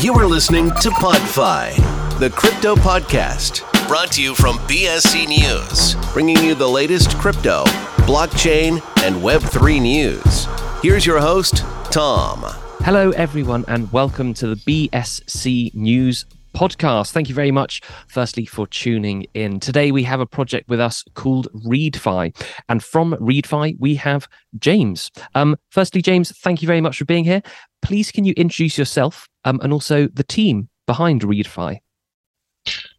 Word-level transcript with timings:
You 0.00 0.14
are 0.14 0.26
listening 0.26 0.68
to 0.80 0.90
PodFi, 0.90 1.74
the 2.20 2.30
crypto 2.30 2.76
podcast, 2.76 3.66
brought 3.88 4.12
to 4.12 4.22
you 4.22 4.32
from 4.32 4.56
BSC 4.58 5.26
News, 5.26 5.96
bringing 6.12 6.38
you 6.38 6.54
the 6.54 6.68
latest 6.68 7.18
crypto, 7.18 7.64
blockchain, 8.06 8.74
and 9.02 9.16
Web3 9.16 9.82
news. 9.82 10.46
Here's 10.82 11.04
your 11.04 11.18
host, 11.18 11.64
Tom. 11.90 12.44
Hello, 12.84 13.10
everyone, 13.10 13.64
and 13.66 13.90
welcome 13.90 14.34
to 14.34 14.54
the 14.54 14.88
BSC 14.88 15.74
News 15.74 16.26
podcast. 16.54 17.12
Thank 17.12 17.28
you 17.28 17.34
very 17.34 17.50
much, 17.50 17.80
firstly, 18.08 18.46
for 18.46 18.66
tuning 18.66 19.26
in. 19.34 19.60
Today, 19.60 19.90
we 19.92 20.02
have 20.04 20.20
a 20.20 20.26
project 20.26 20.68
with 20.68 20.80
us 20.80 21.04
called 21.14 21.48
ReadFi. 21.66 22.34
And 22.68 22.82
from 22.82 23.14
ReadFi, 23.14 23.76
we 23.78 23.94
have 23.96 24.28
James. 24.58 25.10
Um, 25.34 25.56
firstly, 25.70 26.02
James, 26.02 26.32
thank 26.38 26.62
you 26.62 26.66
very 26.66 26.80
much 26.80 26.98
for 26.98 27.04
being 27.04 27.24
here. 27.24 27.42
Please, 27.82 28.10
can 28.10 28.24
you 28.24 28.34
introduce 28.36 28.76
yourself 28.76 29.28
um, 29.44 29.60
and 29.62 29.72
also 29.72 30.08
the 30.08 30.24
team 30.24 30.68
behind 30.86 31.22
ReadFi? 31.22 31.80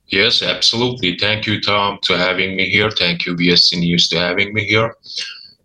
Yes, 0.08 0.42
absolutely. 0.42 1.18
Thank 1.18 1.45
you, 1.45 1.62
Tom, 1.62 2.00
to 2.04 2.18
having 2.18 2.56
me 2.56 2.70
here. 2.70 2.90
Thank 2.90 3.26
you, 3.26 3.36
BSC 3.36 3.80
News, 3.80 4.09
to 4.09 4.18
having 4.18 4.54
me 4.54 4.64
here. 4.66 4.95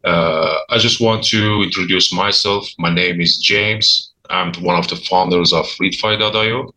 Uh, 0.04 0.58
I 0.68 0.78
just 0.78 1.00
want 1.00 1.24
to 1.24 1.62
introduce 1.62 2.12
myself. 2.12 2.68
My 2.78 2.92
name 2.92 3.20
is 3.22 3.38
James. 3.38 4.12
I'm 4.28 4.52
one 4.62 4.78
of 4.78 4.88
the 4.88 4.96
founders 4.96 5.52
of 5.52 5.66
ReadFi.io. 5.80 6.74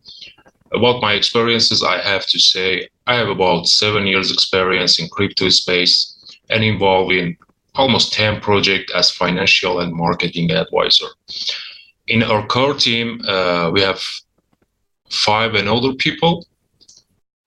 About 0.73 1.01
my 1.01 1.13
experiences, 1.13 1.83
I 1.83 1.99
have 2.01 2.25
to 2.27 2.39
say 2.39 2.87
I 3.05 3.15
have 3.15 3.29
about 3.29 3.67
seven 3.67 4.05
years 4.05 4.31
experience 4.31 4.99
in 4.99 5.07
crypto 5.09 5.49
space 5.49 6.15
and 6.49 6.63
involved 6.63 7.13
in 7.13 7.37
almost 7.75 8.13
10 8.13 8.41
projects 8.41 8.91
as 8.93 9.11
financial 9.11 9.79
and 9.79 9.93
marketing 9.93 10.51
advisor. 10.51 11.07
In 12.07 12.23
our 12.23 12.45
core 12.45 12.73
team, 12.73 13.21
uh, 13.27 13.69
we 13.71 13.81
have 13.81 14.01
five 15.09 15.55
and 15.55 15.69
older 15.69 15.93
people 15.93 16.45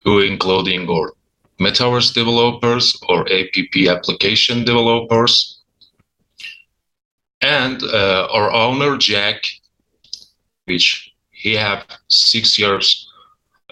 who 0.04 0.20
including 0.20 0.90
our 0.90 1.14
metaverse 1.60 2.14
developers 2.14 2.98
or 3.10 3.28
app 3.32 3.56
application 3.88 4.64
developers 4.64 5.60
and 7.42 7.84
uh, 7.84 8.28
our 8.32 8.52
owner 8.52 8.98
jack 8.98 9.44
which 10.66 11.12
he 11.32 11.54
have 11.54 11.86
six 12.10 12.58
years 12.60 13.09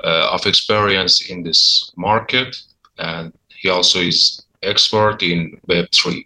of 0.04 0.46
experience 0.46 1.30
in 1.30 1.44
this 1.44 1.92
market, 1.98 2.56
and 2.98 3.34
he 3.50 3.70
also 3.70 4.00
is 4.00 4.46
expert 4.64 5.24
in 5.24 5.60
Web3. 5.68 6.26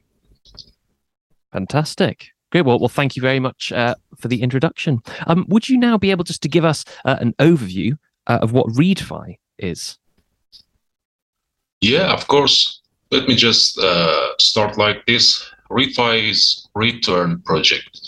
Fantastic. 1.52 2.28
Great. 2.52 2.66
Well, 2.66 2.80
well, 2.80 2.90
thank 2.90 3.16
you 3.16 3.22
very 3.22 3.40
much 3.40 3.72
uh, 3.72 3.96
for 4.18 4.28
the 4.28 4.42
introduction. 4.42 5.02
Um, 5.28 5.46
would 5.48 5.70
you 5.70 5.78
now 5.78 5.98
be 5.98 6.12
able 6.12 6.26
just 6.26 6.42
to 6.44 6.50
give 6.50 6.66
us 6.66 6.84
uh, 7.06 7.18
an 7.20 7.34
overview 7.40 7.98
uh, 8.28 8.40
of 8.42 8.52
what 8.52 8.68
ReadFi 8.68 9.38
is? 9.58 9.98
Yeah, 11.80 12.12
of 12.14 12.28
course. 12.28 12.82
Let 13.10 13.28
me 13.28 13.36
just 13.36 13.78
uh, 13.80 14.38
start 14.40 14.78
like 14.78 15.06
this. 15.06 15.50
ReadFi 15.70 16.30
is 16.30 16.68
return 16.76 17.42
project. 17.42 18.00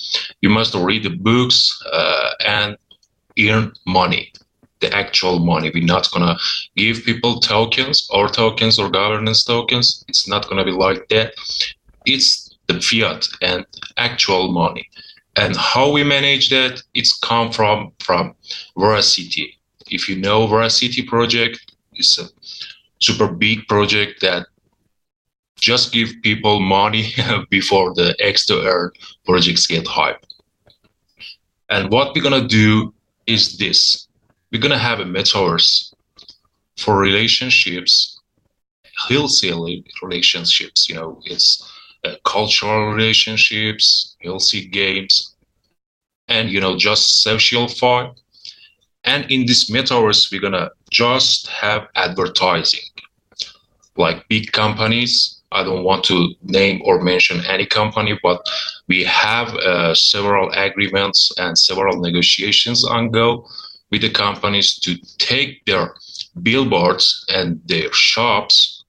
You 0.41 0.49
must 0.49 0.75
read 0.75 1.03
the 1.03 1.09
books 1.09 1.81
uh, 1.91 2.31
and 2.45 2.77
earn 3.39 3.73
money 3.87 4.31
the 4.83 4.93
actual 4.93 5.39
money. 5.39 5.71
We're 5.73 5.93
not 5.95 6.11
gonna 6.11 6.37
give 6.75 7.05
people 7.05 7.39
tokens 7.39 8.07
or 8.11 8.27
tokens 8.27 8.77
or 8.77 8.89
governance 8.89 9.43
tokens. 9.43 10.03
It's 10.09 10.27
not 10.27 10.47
gonna 10.47 10.65
be 10.65 10.77
like 10.85 11.07
that. 11.09 11.33
It's 12.05 12.27
the 12.67 12.81
fiat 12.81 13.27
and 13.41 13.65
actual 13.97 14.51
money. 14.51 14.89
And 15.35 15.55
how 15.55 15.91
we 15.91 16.03
manage 16.03 16.49
that, 16.49 16.83
it's 16.93 17.13
come 17.29 17.51
from 17.51 17.77
from 17.99 18.35
Veracity. 18.77 19.57
If 19.89 20.09
you 20.09 20.15
know 20.17 20.47
Veracity 20.47 21.01
project, 21.13 21.55
it's 21.93 22.19
a 22.19 22.27
super 22.99 23.27
big 23.27 23.67
project 23.67 24.21
that 24.21 24.47
just 25.55 25.93
give 25.93 26.09
people 26.21 26.59
money 26.59 27.05
before 27.49 27.93
the 27.95 28.15
X 28.19 28.45
to 28.47 28.55
earn 28.67 28.91
projects 29.25 29.65
get 29.65 29.87
hype. 29.87 30.23
And 31.69 31.89
what 31.89 32.13
we're 32.13 32.27
gonna 32.27 32.47
do 32.47 32.93
is 33.25 33.57
this 33.57 34.07
we're 34.53 34.61
going 34.61 34.71
to 34.71 34.77
have 34.77 34.99
a 34.99 35.03
metaverse 35.03 35.93
for 36.77 36.99
relationships, 36.99 38.21
healthy 39.09 39.83
relationships. 40.03 40.87
You 40.87 40.95
know, 40.95 41.19
it's 41.25 41.67
uh, 42.03 42.13
cultural 42.23 42.93
relationships, 42.93 44.15
healthy 44.21 44.67
games, 44.67 45.35
and 46.27 46.51
you 46.51 46.61
know, 46.61 46.77
just 46.77 47.23
social 47.23 47.67
fun. 47.67 48.13
And 49.03 49.29
in 49.31 49.47
this 49.47 49.71
metaverse, 49.71 50.31
we're 50.31 50.39
gonna 50.39 50.69
just 50.91 51.47
have 51.47 51.87
advertising, 51.95 52.87
like 53.97 54.27
big 54.27 54.51
companies. 54.51 55.39
I 55.51 55.63
don't 55.63 55.83
want 55.83 56.03
to 56.05 56.33
name 56.43 56.81
or 56.83 57.01
mention 57.01 57.45
any 57.45 57.65
company, 57.65 58.19
but 58.23 58.41
we 58.87 59.03
have 59.03 59.49
uh, 59.55 59.93
several 59.93 60.49
agreements 60.51 61.31
and 61.37 61.57
several 61.57 61.99
negotiations 61.99 62.83
on 62.85 63.11
go 63.11 63.47
with 63.93 64.01
the 64.01 64.09
companies 64.09 64.79
to 64.79 64.95
take 65.19 65.63
their 65.65 65.93
billboards 66.41 67.23
and 67.29 67.61
their 67.65 67.93
shops 67.93 68.85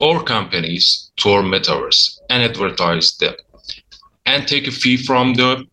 or 0.00 0.24
companies 0.24 1.12
to 1.18 1.28
our 1.30 1.42
metaverse 1.44 2.18
and 2.28 2.42
advertise 2.42 3.16
them 3.18 3.34
and 4.26 4.48
take 4.48 4.66
a 4.66 4.72
fee 4.72 4.96
from 4.96 5.34
them 5.34 5.70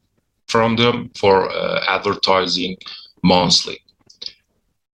from 0.47 0.75
them 0.75 1.09
for 1.17 1.49
uh, 1.49 1.83
advertising 1.87 2.77
monthly. 3.23 3.79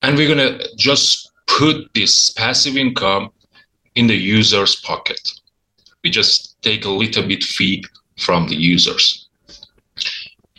And 0.02 0.14
we're 0.14 0.34
going 0.34 0.46
to 0.46 0.68
just 0.76 1.32
put 1.46 1.76
this 1.94 2.28
passive 2.28 2.76
income 2.76 3.30
in 3.94 4.08
the 4.08 4.20
user's 4.38 4.76
pocket. 4.76 5.22
We 6.04 6.10
just 6.10 6.60
take 6.60 6.84
a 6.84 6.90
little 6.90 7.26
bit 7.26 7.42
fee 7.42 7.82
from 8.18 8.48
the 8.48 8.56
users. 8.56 9.26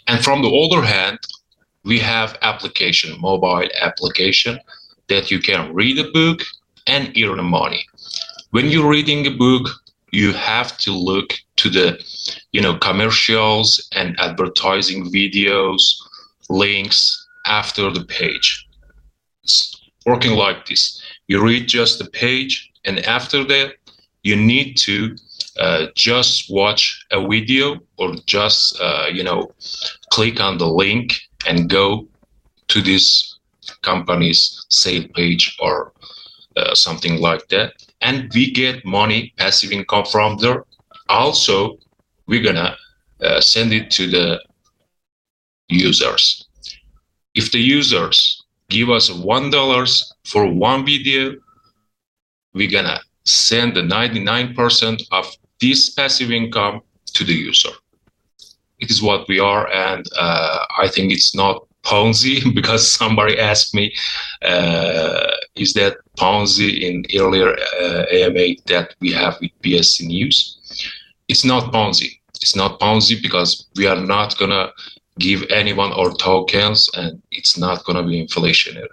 And 0.08 0.24
from 0.24 0.42
the 0.42 0.50
other 0.50 0.84
hand 0.84 1.20
we 1.90 1.98
have 1.98 2.38
application, 2.44 3.20
mobile 3.20 3.68
application 3.82 4.60
that 5.08 5.32
you 5.32 5.40
can 5.40 5.74
read 5.74 5.98
a 5.98 6.12
book 6.12 6.40
and 6.86 7.18
earn 7.18 7.44
money. 7.44 7.84
When 8.52 8.68
you're 8.68 8.96
reading 8.98 9.26
a 9.26 9.36
book, 9.46 9.66
you 10.12 10.32
have 10.34 10.78
to 10.86 10.92
look 10.92 11.30
to 11.62 11.68
the, 11.78 11.88
you 12.52 12.62
know, 12.62 12.76
commercials 12.78 13.68
and 14.00 14.16
advertising 14.20 15.12
videos, 15.12 15.82
links 16.48 17.00
after 17.48 17.90
the 17.90 18.06
page. 18.06 18.68
It's 19.44 19.76
working 20.06 20.36
like 20.38 20.68
this. 20.68 21.02
You 21.28 21.44
read 21.44 21.68
just 21.68 21.98
the 21.98 22.10
page, 22.12 22.72
and 22.86 23.00
after 23.18 23.44
that, 23.46 23.68
you 24.22 24.36
need 24.36 24.78
to 24.88 25.16
uh, 25.60 25.88
just 25.96 26.52
watch 26.52 27.04
a 27.12 27.20
video 27.28 27.80
or 27.98 28.14
just, 28.28 28.80
uh, 28.80 29.08
you 29.12 29.24
know, 29.24 29.52
click 30.12 30.40
on 30.40 30.60
the 30.60 30.68
link 30.68 31.20
and 31.48 31.70
go 31.70 32.08
to 32.68 32.82
this 32.82 33.40
company's 33.82 34.66
sale 34.70 35.06
page 35.16 35.56
or 35.60 35.94
uh, 36.56 36.74
something 36.74 37.20
like 37.20 37.48
that. 37.50 37.74
And 38.02 38.32
we 38.34 38.52
get 38.52 38.86
money 38.86 39.34
passive 39.38 39.72
income 39.72 40.06
from 40.06 40.38
there. 40.38 40.66
Also 41.08 41.78
we're 42.28 42.44
gonna 42.44 42.76
uh, 43.22 43.42
send 43.42 43.74
it 43.74 43.92
to 43.92 44.08
the 44.08 44.40
users. 45.68 46.48
If 47.36 47.52
the 47.52 47.60
users 47.60 48.44
give 48.70 48.90
us 48.90 49.12
one 49.12 49.50
dollars 49.50 50.14
for 50.26 50.48
one 50.48 50.86
video 50.86 51.36
we're 52.54 52.70
gonna 52.70 53.00
send 53.26 53.76
the 53.76 53.82
99% 53.82 55.02
of 55.12 55.26
this 55.62 55.92
passive 55.92 56.32
income 56.32 56.82
to 57.14 57.24
the 57.24 57.34
user 57.34 57.70
it 58.80 58.90
is 58.90 59.02
what 59.02 59.28
we 59.28 59.40
are, 59.40 59.72
and 59.72 60.06
uh, 60.18 60.66
I 60.78 60.88
think 60.88 61.12
it's 61.12 61.36
not 61.36 61.66
Ponzi 61.84 62.54
because 62.56 62.92
somebody 62.92 63.40
asked 63.40 63.74
me, 63.74 63.94
uh, 64.42 65.32
is 65.56 65.74
that 65.74 65.98
Ponzi 66.18 66.82
in 66.82 67.06
earlier 67.20 67.56
uh, 67.82 68.06
AMA 68.12 68.56
that 68.68 68.96
we 69.00 69.12
have 69.12 69.38
with 69.42 69.52
BSC 69.64 70.08
News? 70.08 70.58
It's 71.28 71.46
not 71.46 71.72
Ponzi. 71.74 72.20
It's 72.36 72.56
not 72.56 72.80
Ponzi 72.80 73.22
because 73.22 73.68
we 73.76 73.86
are 73.88 74.00
not 74.00 74.38
gonna 74.38 74.72
give 75.20 75.44
anyone 75.50 75.92
our 75.92 76.14
tokens, 76.14 76.90
and 76.96 77.22
it's 77.32 77.58
not 77.58 77.84
gonna 77.84 78.04
be 78.04 78.26
inflationary. 78.26 78.88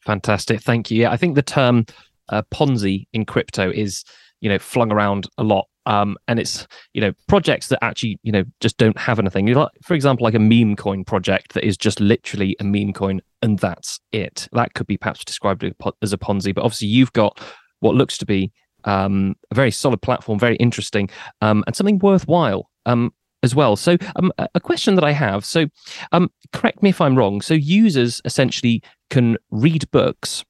Fantastic, 0.00 0.60
thank 0.62 0.90
you. 0.90 1.02
Yeah, 1.02 1.10
I 1.10 1.16
think 1.16 1.34
the 1.34 1.42
term 1.42 1.86
uh, 2.28 2.42
Ponzi 2.54 3.06
in 3.12 3.24
crypto 3.24 3.70
is 3.70 4.04
you 4.40 4.48
know 4.48 4.58
flung 4.58 4.92
around 4.92 5.28
a 5.38 5.42
lot 5.42 5.66
um, 5.90 6.16
and 6.28 6.38
it's 6.38 6.68
you 6.94 7.00
know 7.00 7.12
projects 7.26 7.66
that 7.66 7.82
actually 7.82 8.18
you 8.22 8.30
know 8.30 8.44
just 8.60 8.78
don't 8.78 8.96
have 8.96 9.18
anything. 9.18 9.48
You 9.48 9.54
like, 9.54 9.70
for 9.82 9.94
example, 9.94 10.24
like 10.24 10.34
a 10.34 10.38
meme 10.38 10.76
coin 10.76 11.04
project 11.04 11.52
that 11.54 11.64
is 11.64 11.76
just 11.76 12.00
literally 12.00 12.56
a 12.60 12.64
meme 12.64 12.92
coin, 12.92 13.20
and 13.42 13.58
that's 13.58 13.98
it. 14.12 14.48
That 14.52 14.74
could 14.74 14.86
be 14.86 14.96
perhaps 14.96 15.24
described 15.24 15.64
as 16.00 16.12
a 16.12 16.18
Ponzi, 16.18 16.54
but 16.54 16.62
obviously 16.62 16.88
you've 16.88 17.12
got 17.12 17.40
what 17.80 17.96
looks 17.96 18.16
to 18.18 18.26
be 18.26 18.52
um, 18.84 19.34
a 19.50 19.54
very 19.56 19.72
solid 19.72 20.00
platform, 20.00 20.38
very 20.38 20.56
interesting, 20.56 21.10
um, 21.40 21.64
and 21.66 21.74
something 21.74 21.98
worthwhile. 21.98 22.70
Um, 22.86 23.12
as 23.42 23.54
well. 23.54 23.74
So, 23.74 23.96
um, 24.16 24.30
a 24.54 24.60
question 24.60 24.96
that 24.96 25.04
I 25.04 25.12
have. 25.12 25.46
So, 25.46 25.64
um, 26.12 26.30
correct 26.52 26.82
me 26.82 26.90
if 26.90 27.00
I'm 27.00 27.16
wrong. 27.16 27.40
So, 27.40 27.54
users 27.54 28.20
essentially 28.26 28.82
can 29.08 29.38
read 29.50 29.90
books, 29.92 30.44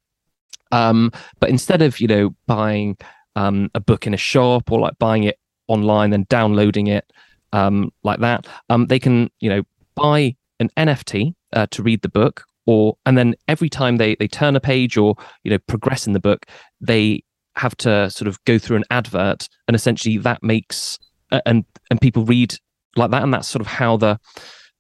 um, 0.73 1.13
but 1.39 1.51
instead 1.51 1.83
of 1.83 2.01
you 2.01 2.09
know 2.09 2.35
buying 2.49 2.97
um, 3.41 3.71
a 3.75 3.81
book 3.81 4.07
in 4.07 4.15
a 4.15 4.19
shop 4.19 4.71
or 4.71 4.79
like 4.81 4.99
buying 4.99 5.25
it 5.25 5.39
online 5.69 6.13
and 6.13 6.29
downloading 6.29 6.89
it 6.89 7.11
um, 7.53 7.91
like 8.03 8.21
that, 8.21 8.47
um, 8.69 8.87
they 8.87 8.99
can 8.99 9.31
you 9.41 9.49
know 9.49 9.63
buy 9.95 10.37
an 10.59 10.71
NFT 10.77 11.35
uh, 11.53 11.67
to 11.71 11.83
read 11.83 12.03
the 12.03 12.09
book, 12.09 12.45
or 12.67 12.97
and 13.07 13.17
then 13.17 13.35
every 13.49 13.69
time 13.69 13.97
they 13.97 14.15
they 14.17 14.29
turn 14.29 14.57
a 14.57 14.61
page 14.61 14.97
or 14.97 15.17
you 15.45 15.51
know 15.51 15.59
progress 15.67 16.07
in 16.07 16.13
the 16.13 16.21
book, 16.21 16.47
they 16.81 17.25
have 17.57 17.77
to 17.79 18.09
sort 18.11 18.29
of 18.29 18.43
go 18.45 18.59
through 18.59 18.77
an 18.77 18.85
advert, 18.91 19.49
and 19.67 19.75
essentially 19.75 20.19
that 20.19 20.43
makes 20.43 20.99
uh, 21.33 21.41
and 21.47 21.65
and 21.91 22.01
people 22.01 22.25
read 22.25 22.55
like 22.97 23.11
that, 23.11 23.23
and 23.23 23.33
that's 23.33 23.49
sort 23.49 23.61
of 23.61 23.67
how 23.67 23.97
the 23.97 24.19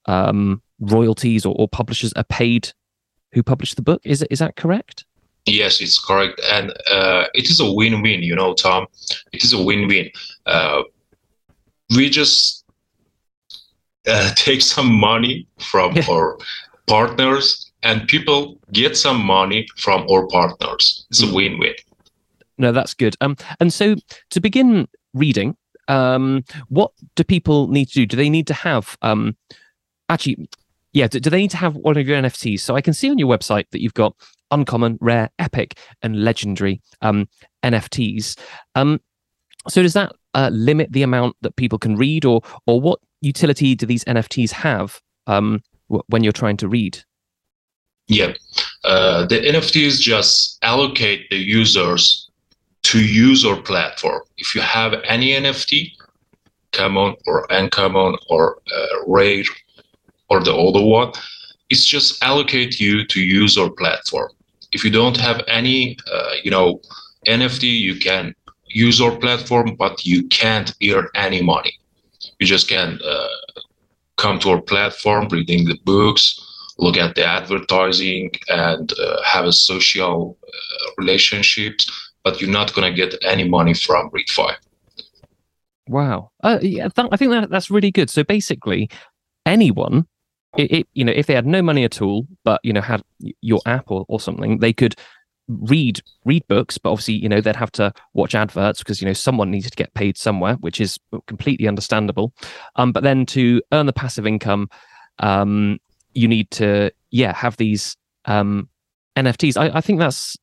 um, 0.07 0.63
royalties 0.81 1.47
or, 1.47 1.55
or 1.59 1.69
publishers 1.69 2.13
are 2.15 2.25
paid 2.25 2.73
who 3.33 3.43
publish 3.43 3.75
the 3.75 3.83
book. 3.83 4.01
Is 4.05 4.23
is 4.31 4.39
that 4.41 4.57
correct? 4.57 5.05
Yes, 5.51 5.81
it's 5.81 5.99
correct, 5.99 6.41
and 6.51 6.71
uh, 6.91 7.25
it 7.35 7.51
is 7.51 7.61
a 7.61 7.71
win-win. 7.71 8.23
You 8.23 8.37
know, 8.37 8.55
Tom, 8.55 8.87
it 9.33 9.43
is 9.43 9.53
a 9.53 9.63
win-win. 9.63 10.11
Uh, 10.47 10.83
we 11.97 12.09
just 12.09 12.65
uh, 14.07 14.33
take 14.37 14.63
some 14.63 14.93
money 14.93 15.47
from 15.59 15.97
our 16.09 16.39
partners, 16.87 17.73
and 17.83 18.07
people 18.07 18.59
get 18.73 18.97
some 18.97 19.25
money 19.25 19.67
from 19.77 20.07
our 20.11 20.27
partners. 20.29 21.07
It's 21.11 21.23
a 21.23 21.35
win-win. 21.35 21.75
No, 22.59 22.73
that's 22.73 22.95
good. 22.95 23.17
Um, 23.21 23.37
and 23.59 23.73
so 23.73 23.97
to 24.31 24.41
begin 24.41 24.87
reading, 25.15 25.57
um, 25.89 26.45
what 26.69 26.93
do 27.17 27.25
people 27.25 27.69
need 27.69 27.89
to 27.89 27.95
do? 27.95 28.07
Do 28.07 28.17
they 28.17 28.31
need 28.31 28.47
to 28.49 28.55
have 28.55 28.97
um, 29.03 29.37
actually, 30.09 30.49
yeah, 30.93 31.09
do, 31.09 31.19
do 31.19 31.31
they 31.31 31.39
need 31.39 31.51
to 31.53 31.57
have 31.57 31.75
one 31.75 31.97
of 31.97 32.07
your 32.07 32.21
NFTs? 32.21 32.61
So 32.61 32.77
I 32.77 32.81
can 32.81 32.93
see 32.93 33.11
on 33.11 33.19
your 33.19 33.29
website 33.29 33.65
that 33.71 33.81
you've 33.83 33.95
got 33.95 34.15
uncommon, 34.51 34.99
rare, 35.01 35.31
epic, 35.39 35.79
and 36.03 36.25
legendary 36.25 36.81
um, 37.03 37.29
NFTs. 37.63 38.39
Um, 38.75 39.01
so 39.69 39.83
does 39.83 39.93
that 39.95 40.13
uh, 40.35 40.51
limit 40.53 40.93
the 40.93 41.03
amount 41.03 41.37
that 41.43 41.57
people 41.57 41.79
can 41.79 41.97
read, 41.97 42.25
or 42.25 42.43
or 42.67 42.81
what 42.81 43.01
utility 43.21 43.75
do 43.75 43.87
these 43.87 44.05
NFTs 44.05 44.51
have 44.53 45.01
um, 45.27 45.61
w- 45.89 46.03
when 46.09 46.23
you're 46.23 46.33
trying 46.33 46.57
to 46.59 46.69
read? 46.69 47.03
Yeah, 48.07 48.33
uh, 48.85 49.27
the 49.27 49.41
NFTs 49.41 50.01
just 50.01 50.59
allocate 50.63 51.29
the 51.31 51.37
users 51.37 52.29
to 52.83 53.05
use 53.05 53.47
platform. 53.65 54.23
If 54.39 54.55
you 54.55 54.61
have 54.63 54.95
any 55.05 55.33
NFT, 55.33 55.93
common 56.73 57.15
or 57.27 57.47
uncommon 57.51 58.17
or 58.29 58.59
uh, 58.75 58.87
rare 59.07 59.45
or 60.29 60.43
the 60.43 60.55
other 60.55 60.83
one, 60.83 61.13
it's 61.69 61.87
just 61.87 62.23
allocate 62.23 62.81
you 62.81 63.07
to 63.07 63.21
use 63.21 63.59
platform. 63.77 64.31
If 64.73 64.85
you 64.85 64.91
don't 64.91 65.17
have 65.17 65.43
any, 65.49 65.97
uh, 66.13 66.33
you 66.43 66.51
know, 66.51 66.81
NFT, 67.27 67.63
you 67.63 67.97
can 67.97 68.35
use 68.69 69.01
our 69.01 69.17
platform, 69.17 69.75
but 69.77 70.05
you 70.07 70.27
can't 70.29 70.75
earn 70.89 71.09
any 71.15 71.43
money. 71.43 71.79
You 72.39 72.47
just 72.47 72.69
can 72.69 72.99
uh, 73.05 73.29
come 74.17 74.39
to 74.41 74.51
our 74.51 74.61
platform, 74.61 75.29
reading 75.29 75.65
the 75.65 75.79
books, 75.85 76.39
look 76.79 76.97
at 76.97 77.15
the 77.15 77.25
advertising, 77.25 78.31
and 78.49 78.93
uh, 78.93 79.23
have 79.23 79.45
a 79.45 79.53
social 79.53 80.39
uh, 80.45 80.91
relationships. 80.99 81.91
But 82.23 82.41
you're 82.41 82.51
not 82.51 82.75
gonna 82.75 82.93
get 82.93 83.15
any 83.25 83.49
money 83.49 83.75
from 83.75 84.11
ReadFi. 84.11 84.55
Wow. 85.89 86.31
Uh, 86.43 86.59
yeah, 86.63 86.89
that, 86.95 87.09
I 87.11 87.17
think 87.17 87.33
that 87.33 87.51
that's 87.51 87.71
really 87.71 87.91
good. 87.91 88.11
So 88.11 88.23
basically, 88.23 88.91
anyone, 89.47 90.07
it, 90.57 90.73
it, 90.73 90.89
you 90.95 91.05
know, 91.05 91.13
if 91.15 91.27
they 91.27 91.35
had 91.35 91.47
no 91.47 91.63
money 91.63 91.85
at 91.85 92.03
all, 92.03 92.27
but 92.45 92.61
you 92.65 92.73
know 92.73 92.81
had 92.81 93.03
your 93.41 93.61
app 93.67 93.91
or, 93.91 94.05
or 94.09 94.21
something, 94.21 94.59
they 94.59 94.73
could 94.73 94.95
read 95.49 96.01
read 96.25 96.47
books. 96.49 96.79
But 96.79 96.91
obviously, 96.91 97.15
you 97.15 97.29
know, 97.29 97.41
they'd 97.41 97.57
have 97.57 97.73
to 97.73 97.93
watch 98.15 98.35
adverts 98.35 98.81
because 98.81 99.01
you 99.01 99.07
know 99.07 99.13
someone 99.13 99.51
needed 99.51 99.71
to 99.71 99.77
get 99.77 99.95
paid 99.95 100.17
somewhere, 100.17 100.55
which 100.55 100.81
is 100.81 100.99
completely 101.27 101.69
understandable. 101.69 102.33
Um, 102.77 102.93
but 102.93 103.03
then 103.03 103.27
to 103.27 103.63
earn 103.73 103.87
the 103.87 103.93
passive 103.93 104.27
income, 104.27 104.69
um, 105.19 105.79
you 106.15 106.27
need 106.27 106.51
to 106.53 106.91
yeah 107.11 107.35
have 107.35 107.57
these 107.57 107.97
um 108.25 108.69
NFTs. 109.17 109.57
I, 109.57 109.77
I 109.77 109.81
think 109.81 109.99
that's 110.01 110.37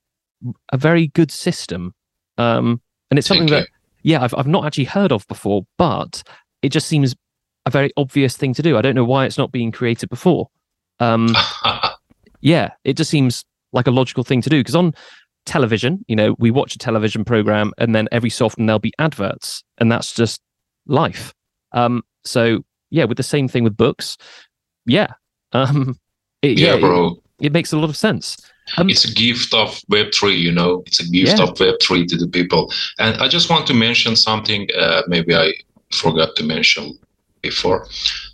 a 0.71 0.77
very 0.77 1.07
good 1.07 1.31
system. 1.31 1.93
Um, 2.37 2.81
and 3.09 3.17
it's 3.17 3.27
something 3.27 3.47
that 3.47 3.67
yeah, 4.03 4.23
I've 4.23 4.33
I've 4.35 4.47
not 4.47 4.65
actually 4.65 4.85
heard 4.85 5.11
of 5.11 5.27
before, 5.27 5.63
but 5.77 6.23
it 6.61 6.69
just 6.69 6.87
seems 6.87 7.15
a 7.67 7.69
very 7.69 7.91
obvious 7.97 8.35
thing 8.35 8.53
to 8.55 8.61
do. 8.61 8.77
I 8.77 8.81
don't 8.81 8.95
know 8.95 9.05
why 9.05 9.25
it's 9.25 9.37
not 9.37 9.51
being 9.51 9.71
created 9.71 10.09
before. 10.09 10.49
Um, 10.99 11.35
yeah, 12.41 12.71
it 12.83 12.97
just 12.97 13.09
seems 13.11 13.43
like 13.73 13.87
a 13.87 13.91
logical 13.91 14.23
thing 14.23 14.41
to 14.41 14.49
do 14.49 14.59
because 14.59 14.75
on 14.75 14.93
television, 15.45 16.03
you 16.07 16.15
know, 16.15 16.35
we 16.39 16.51
watch 16.51 16.75
a 16.75 16.77
television 16.77 17.23
program 17.23 17.71
and 17.77 17.93
then 17.95 18.07
every 18.11 18.29
so 18.29 18.45
often 18.45 18.65
there'll 18.65 18.79
be 18.79 18.93
adverts, 18.99 19.63
and 19.77 19.91
that's 19.91 20.13
just 20.13 20.41
life. 20.87 21.33
Um, 21.73 22.03
so 22.23 22.63
yeah, 22.89 23.03
with 23.05 23.17
the 23.17 23.23
same 23.23 23.47
thing 23.47 23.63
with 23.63 23.75
books, 23.77 24.17
yeah, 24.85 25.07
um, 25.51 25.99
it, 26.41 26.57
yeah, 26.57 26.75
it- 26.75 26.81
bro. 26.81 27.21
it, 27.41 27.51
makes 27.51 27.73
a 27.73 27.77
lot 27.77 27.89
of 27.89 27.97
sense. 27.97 28.37
Um, 28.77 28.89
it's 28.89 29.05
a 29.05 29.13
gift 29.13 29.53
of 29.53 29.79
web3 29.89 30.37
you 30.37 30.51
know 30.51 30.83
it's 30.87 30.99
a 30.99 31.09
gift 31.09 31.37
Yeah. 31.37 31.43
of 31.45 31.53
web3 31.57 32.05
to 32.09 32.17
the 32.17 32.27
people 32.27 32.69
and 32.99 33.15
i 33.21 33.29
just 33.29 33.49
want 33.49 33.65
to 33.67 33.73
mention 33.73 34.17
something 34.17 34.67
uh, 34.77 35.03
maybe 35.07 35.33
i 35.33 35.53
forgot 35.93 36.35
to 36.35 36.43
mention 36.43 36.99
before. 37.41 37.87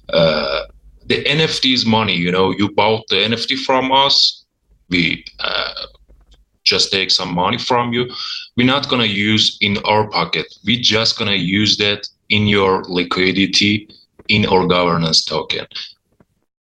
Uh, 0.10 0.64
the 1.06 1.24
nfts 1.26 1.86
money 1.86 2.16
you 2.16 2.32
know. 2.32 2.52
You 2.52 2.70
bought 2.72 3.04
the 3.10 3.16
nft 3.16 3.60
from 3.60 3.92
us. 3.92 4.46
We 4.90 5.26
uh, 5.40 5.74
just 6.64 6.92
take 6.92 7.12
some 7.12 7.34
money 7.34 7.58
from 7.58 7.94
you. 7.94 8.10
We're 8.56 8.68
not 8.68 8.88
to 9.02 9.08
use 9.08 9.58
in 9.62 9.78
our 9.86 10.10
pocket. 10.10 10.46
We're 10.66 10.82
just 10.82 11.18
to 11.30 11.38
use 11.38 11.78
that 11.78 12.08
in 12.30 12.48
your 12.48 12.84
liquidity 12.84 13.90
in 14.30 14.46
our 14.46 14.66
governance 14.68 15.26
token. 15.26 15.66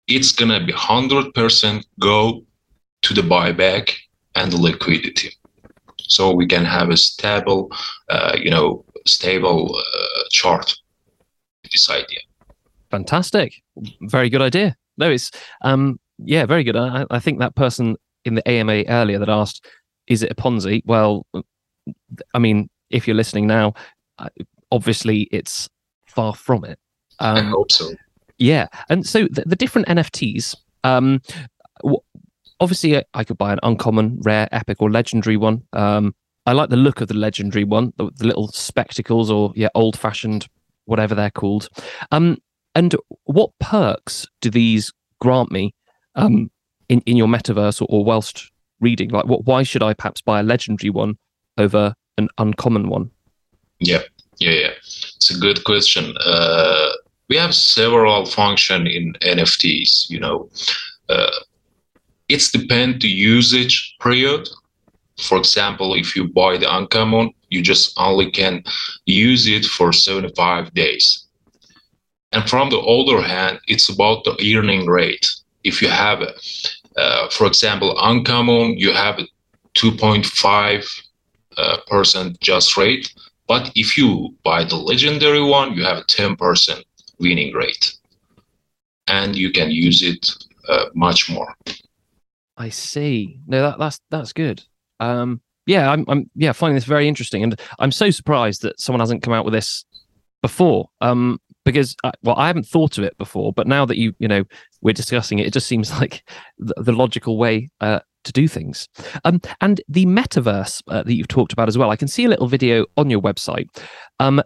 It's 0.07 0.31
to 0.49 0.65
be 0.65 0.73
100% 0.73 1.85
go 1.99 2.43
to 3.03 3.13
the 3.13 3.21
buyback 3.21 3.95
and 4.35 4.51
the 4.51 4.57
liquidity. 4.57 5.31
So 6.01 6.31
we 6.31 6.47
can 6.47 6.65
have 6.65 6.89
a 6.89 6.97
stable 6.97 7.71
uh, 8.09 8.35
you 8.37 8.49
know 8.49 8.83
stable 9.05 9.75
uh, 9.77 10.23
chart 10.31 10.75
this 11.71 11.89
idea 11.89 12.19
Fantastic. 12.91 13.61
Very 14.01 14.29
good 14.29 14.41
idea. 14.41 14.75
No, 14.97 15.09
it's 15.09 15.31
um 15.61 15.99
yeah, 16.23 16.45
very 16.45 16.63
good. 16.63 16.75
I, 16.75 17.05
I 17.09 17.19
think 17.19 17.39
that 17.39 17.55
person 17.55 17.95
in 18.25 18.35
the 18.35 18.47
AMA 18.47 18.83
earlier 18.87 19.17
that 19.17 19.29
asked, 19.29 19.65
is 20.05 20.21
it 20.21 20.31
a 20.31 20.35
Ponzi? 20.35 20.83
Well, 20.85 21.25
I 22.35 22.39
mean, 22.39 22.69
if 22.91 23.07
you're 23.07 23.15
listening 23.15 23.47
now, 23.47 23.73
obviously 24.71 25.21
it's 25.31 25.67
far 26.05 26.35
from 26.35 26.63
it. 26.65 26.77
i 27.19 27.39
Um, 27.39 27.47
hope 27.47 27.71
so 27.71 27.91
yeah, 28.37 28.67
and 28.89 29.05
so 29.05 29.27
the, 29.29 29.43
the 29.45 29.55
different 29.55 29.87
NFTs. 29.87 30.55
Um, 30.83 31.21
w- 31.83 31.99
obviously, 32.59 32.97
I, 32.97 33.03
I 33.13 33.23
could 33.23 33.37
buy 33.37 33.53
an 33.53 33.59
uncommon, 33.61 34.19
rare, 34.21 34.47
epic, 34.51 34.77
or 34.81 34.89
legendary 34.89 35.37
one. 35.37 35.61
Um, 35.73 36.15
I 36.47 36.53
like 36.53 36.69
the 36.71 36.75
look 36.75 37.01
of 37.01 37.07
the 37.07 37.13
legendary 37.13 37.65
one, 37.65 37.93
the, 37.97 38.09
the 38.15 38.25
little 38.25 38.47
spectacles, 38.47 39.29
or 39.29 39.53
yeah, 39.55 39.69
old-fashioned, 39.75 40.47
whatever 40.85 41.13
they're 41.13 41.29
called. 41.29 41.69
Um, 42.11 42.39
and 42.75 42.95
what 43.25 43.51
perks 43.59 44.27
do 44.41 44.49
these 44.49 44.91
grant 45.19 45.51
me 45.51 45.73
um, 46.15 46.49
in 46.89 47.01
in 47.05 47.17
your 47.17 47.27
metaverse 47.27 47.81
or, 47.81 47.87
or 47.89 48.05
whilst 48.05 48.51
reading? 48.79 49.09
Like, 49.09 49.25
what? 49.25 49.45
Why 49.45 49.63
should 49.63 49.83
I 49.83 49.93
perhaps 49.93 50.21
buy 50.21 50.39
a 50.39 50.43
legendary 50.43 50.89
one 50.89 51.17
over 51.57 51.93
an 52.17 52.29
uncommon 52.37 52.89
one? 52.89 53.11
yeah 53.81 54.01
yeah 54.37 54.51
yeah 54.51 54.73
it's 55.15 55.31
a 55.35 55.39
good 55.39 55.63
question 55.65 56.15
uh, 56.25 56.89
we 57.27 57.35
have 57.35 57.53
several 57.53 58.25
function 58.25 58.87
in 58.87 59.13
nfts 59.21 60.09
you 60.09 60.19
know 60.19 60.49
uh, 61.09 61.31
it's 62.29 62.51
depend 62.51 63.01
the 63.01 63.07
usage 63.09 63.95
period 63.99 64.47
for 65.17 65.37
example 65.37 65.93
if 65.95 66.15
you 66.15 66.27
buy 66.27 66.57
the 66.57 66.75
uncommon 66.77 67.31
you 67.49 67.61
just 67.61 67.99
only 67.99 68.31
can 68.31 68.63
use 69.05 69.47
it 69.47 69.65
for 69.65 69.91
75 69.91 70.73
days 70.73 71.25
and 72.31 72.49
from 72.49 72.69
the 72.69 72.79
other 72.79 73.21
hand 73.21 73.59
it's 73.67 73.89
about 73.89 74.23
the 74.23 74.55
earning 74.55 74.87
rate 74.87 75.29
if 75.63 75.81
you 75.81 75.89
have 75.89 76.21
uh, 76.97 77.29
for 77.29 77.47
example 77.47 77.95
uncommon 77.99 78.77
you 78.77 78.91
have 78.91 79.19
a 79.19 79.27
2.5 79.75 81.01
uh, 81.57 81.77
percent 81.87 82.39
just 82.39 82.75
rate 82.77 83.13
but 83.51 83.69
if 83.75 83.97
you 83.97 84.33
buy 84.45 84.63
the 84.63 84.77
legendary 84.77 85.43
one, 85.43 85.73
you 85.73 85.83
have 85.83 85.97
a 85.97 86.03
10% 86.03 86.85
winning 87.19 87.53
rate. 87.53 87.97
And 89.07 89.35
you 89.35 89.51
can 89.51 89.69
use 89.69 90.01
it 90.01 90.31
uh, 90.69 90.85
much 90.95 91.29
more. 91.29 91.53
I 92.55 92.69
see. 92.69 93.41
No, 93.47 93.61
that, 93.61 93.77
that's 93.77 93.99
that's 94.09 94.31
good. 94.31 94.63
Um, 95.01 95.41
yeah, 95.65 95.91
I'm, 95.91 96.05
I'm 96.07 96.29
yeah 96.33 96.53
finding 96.53 96.75
this 96.75 96.85
very 96.85 97.09
interesting, 97.09 97.43
and 97.43 97.59
I'm 97.77 97.91
so 97.91 98.09
surprised 98.09 98.61
that 98.61 98.79
someone 98.79 99.01
hasn't 99.01 99.21
come 99.21 99.33
out 99.33 99.43
with 99.43 99.53
this 99.53 99.83
before. 100.41 100.87
Um, 101.01 101.41
because 101.65 101.95
uh, 102.03 102.11
well 102.23 102.35
i 102.37 102.47
haven't 102.47 102.65
thought 102.65 102.97
of 102.97 103.03
it 103.03 103.17
before 103.17 103.53
but 103.53 103.67
now 103.67 103.85
that 103.85 103.97
you 103.97 104.13
you 104.19 104.27
know 104.27 104.43
we're 104.81 104.93
discussing 104.93 105.39
it 105.39 105.47
it 105.47 105.53
just 105.53 105.67
seems 105.67 105.91
like 105.99 106.23
the, 106.57 106.73
the 106.77 106.93
logical 106.93 107.37
way 107.37 107.69
uh, 107.81 107.99
to 108.23 108.31
do 108.31 108.47
things. 108.47 108.87
Um, 109.25 109.41
and 109.61 109.81
the 109.89 110.05
metaverse 110.05 110.83
uh, 110.87 111.01
that 111.01 111.13
you've 111.15 111.27
talked 111.27 111.53
about 111.53 111.67
as 111.67 111.77
well 111.77 111.89
i 111.89 111.95
can 111.95 112.07
see 112.07 112.25
a 112.25 112.29
little 112.29 112.47
video 112.47 112.85
on 112.97 113.09
your 113.09 113.21
website. 113.21 113.67
Um, 114.19 114.41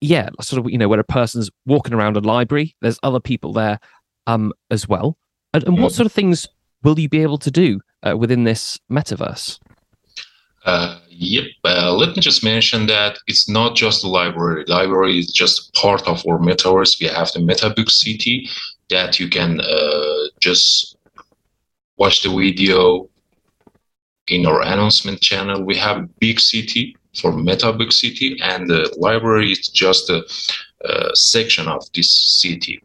yeah 0.00 0.28
sort 0.40 0.58
of 0.64 0.72
you 0.72 0.76
know 0.78 0.88
where 0.88 0.98
a 0.98 1.04
person's 1.04 1.48
walking 1.64 1.94
around 1.94 2.16
a 2.16 2.20
library 2.20 2.74
there's 2.80 2.98
other 3.04 3.20
people 3.20 3.52
there 3.52 3.78
um, 4.26 4.52
as 4.70 4.88
well. 4.88 5.16
And, 5.54 5.64
and 5.64 5.80
what 5.80 5.92
sort 5.92 6.06
of 6.06 6.12
things 6.12 6.48
will 6.82 6.98
you 6.98 7.08
be 7.08 7.22
able 7.22 7.38
to 7.38 7.50
do 7.50 7.80
uh, 8.02 8.16
within 8.16 8.44
this 8.44 8.78
metaverse? 8.90 9.58
Uh, 10.64 10.98
yep. 11.12 11.44
Uh, 11.64 11.92
let 11.92 12.16
me 12.16 12.22
just 12.22 12.44
mention 12.44 12.86
that 12.86 13.18
it's 13.26 13.48
not 13.48 13.76
just 13.76 14.02
the 14.02 14.08
library. 14.08 14.64
library 14.66 15.18
is 15.18 15.32
just 15.32 15.72
part 15.74 16.02
of 16.08 16.24
our 16.26 16.38
metaverse. 16.38 17.00
We 17.00 17.06
have 17.06 17.30
the 17.32 17.40
MetaBook 17.40 17.90
City 17.90 18.48
that 18.90 19.20
you 19.20 19.28
can 19.28 19.60
uh, 19.60 20.28
just 20.40 20.96
watch 21.96 22.22
the 22.22 22.34
video 22.34 23.08
in 24.28 24.46
our 24.46 24.62
announcement 24.62 25.20
channel. 25.20 25.62
We 25.62 25.76
have 25.76 26.08
Big 26.18 26.40
City 26.40 26.96
for 27.20 27.32
MetaBook 27.32 27.92
City, 27.92 28.38
and 28.42 28.68
the 28.68 28.94
library 28.98 29.52
is 29.52 29.68
just 29.68 30.08
a, 30.10 30.24
a 30.84 31.14
section 31.14 31.68
of 31.68 31.84
this 31.92 32.40
city. 32.40 32.82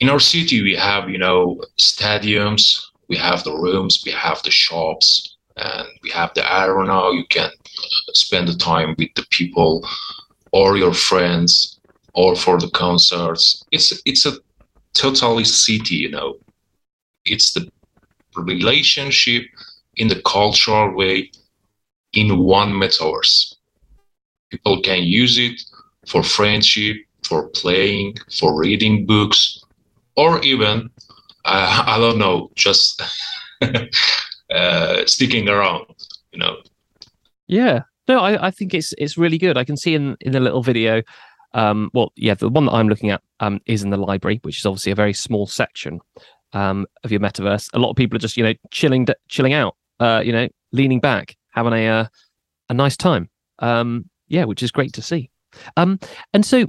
In 0.00 0.08
our 0.08 0.20
city, 0.20 0.62
we 0.62 0.76
have 0.76 1.10
you 1.10 1.18
know 1.18 1.60
stadiums, 1.78 2.80
we 3.08 3.16
have 3.16 3.42
the 3.44 3.52
rooms, 3.52 4.02
we 4.06 4.12
have 4.12 4.42
the 4.42 4.50
shops 4.50 5.37
and 5.58 5.88
we 6.02 6.10
have 6.10 6.32
the 6.34 6.50
arrow 6.50 6.84
now. 6.84 7.10
You 7.10 7.24
can 7.28 7.50
spend 8.12 8.48
the 8.48 8.56
time 8.56 8.94
with 8.98 9.10
the 9.14 9.26
people 9.30 9.86
or 10.52 10.76
your 10.76 10.94
friends 10.94 11.78
or 12.14 12.36
for 12.36 12.58
the 12.58 12.70
concerts. 12.70 13.64
It's 13.72 13.92
it's 14.04 14.26
a 14.26 14.32
totally 14.94 15.44
city 15.44 15.96
you 15.96 16.10
know. 16.10 16.36
It's 17.24 17.52
the 17.52 17.70
relationship 18.36 19.44
in 19.96 20.08
the 20.08 20.22
cultural 20.22 20.94
way 20.94 21.30
in 22.12 22.38
one 22.38 22.72
metaverse. 22.72 23.54
People 24.50 24.80
can 24.82 25.02
use 25.02 25.38
it 25.38 25.60
for 26.06 26.22
friendship 26.22 26.96
for 27.24 27.48
playing 27.48 28.16
for 28.38 28.58
reading 28.58 29.06
books 29.06 29.62
or 30.16 30.40
even 30.42 30.90
uh, 31.44 31.84
i 31.86 31.98
don't 31.98 32.18
know 32.18 32.50
just 32.54 33.02
uh, 34.50 35.04
sticking 35.06 35.48
around, 35.48 35.86
you 36.32 36.38
know. 36.38 36.58
Yeah, 37.46 37.82
no, 38.06 38.20
I, 38.20 38.48
I 38.48 38.50
think 38.50 38.74
it's 38.74 38.94
it's 38.98 39.18
really 39.18 39.38
good. 39.38 39.56
I 39.56 39.64
can 39.64 39.76
see 39.76 39.94
in 39.94 40.16
in 40.20 40.32
the 40.32 40.40
little 40.40 40.62
video. 40.62 41.02
Um, 41.54 41.90
well, 41.94 42.12
yeah, 42.16 42.34
the 42.34 42.48
one 42.48 42.66
that 42.66 42.72
I'm 42.72 42.88
looking 42.88 43.10
at 43.10 43.22
um, 43.40 43.60
is 43.66 43.82
in 43.82 43.90
the 43.90 43.96
library, 43.96 44.40
which 44.42 44.58
is 44.58 44.66
obviously 44.66 44.92
a 44.92 44.96
very 44.96 45.14
small 45.14 45.46
section 45.46 46.00
um, 46.52 46.86
of 47.04 47.10
your 47.10 47.20
metaverse. 47.20 47.70
A 47.74 47.78
lot 47.78 47.90
of 47.90 47.96
people 47.96 48.16
are 48.16 48.20
just 48.20 48.36
you 48.36 48.44
know 48.44 48.54
chilling 48.70 49.06
chilling 49.28 49.52
out, 49.52 49.76
uh, 50.00 50.22
you 50.24 50.32
know, 50.32 50.48
leaning 50.72 51.00
back, 51.00 51.36
having 51.50 51.72
a 51.72 51.88
uh, 51.88 52.06
a 52.68 52.74
nice 52.74 52.96
time. 52.96 53.28
Um, 53.60 54.08
yeah, 54.28 54.44
which 54.44 54.62
is 54.62 54.70
great 54.70 54.92
to 54.94 55.02
see. 55.02 55.30
Um, 55.76 55.98
and 56.32 56.44
so 56.44 56.66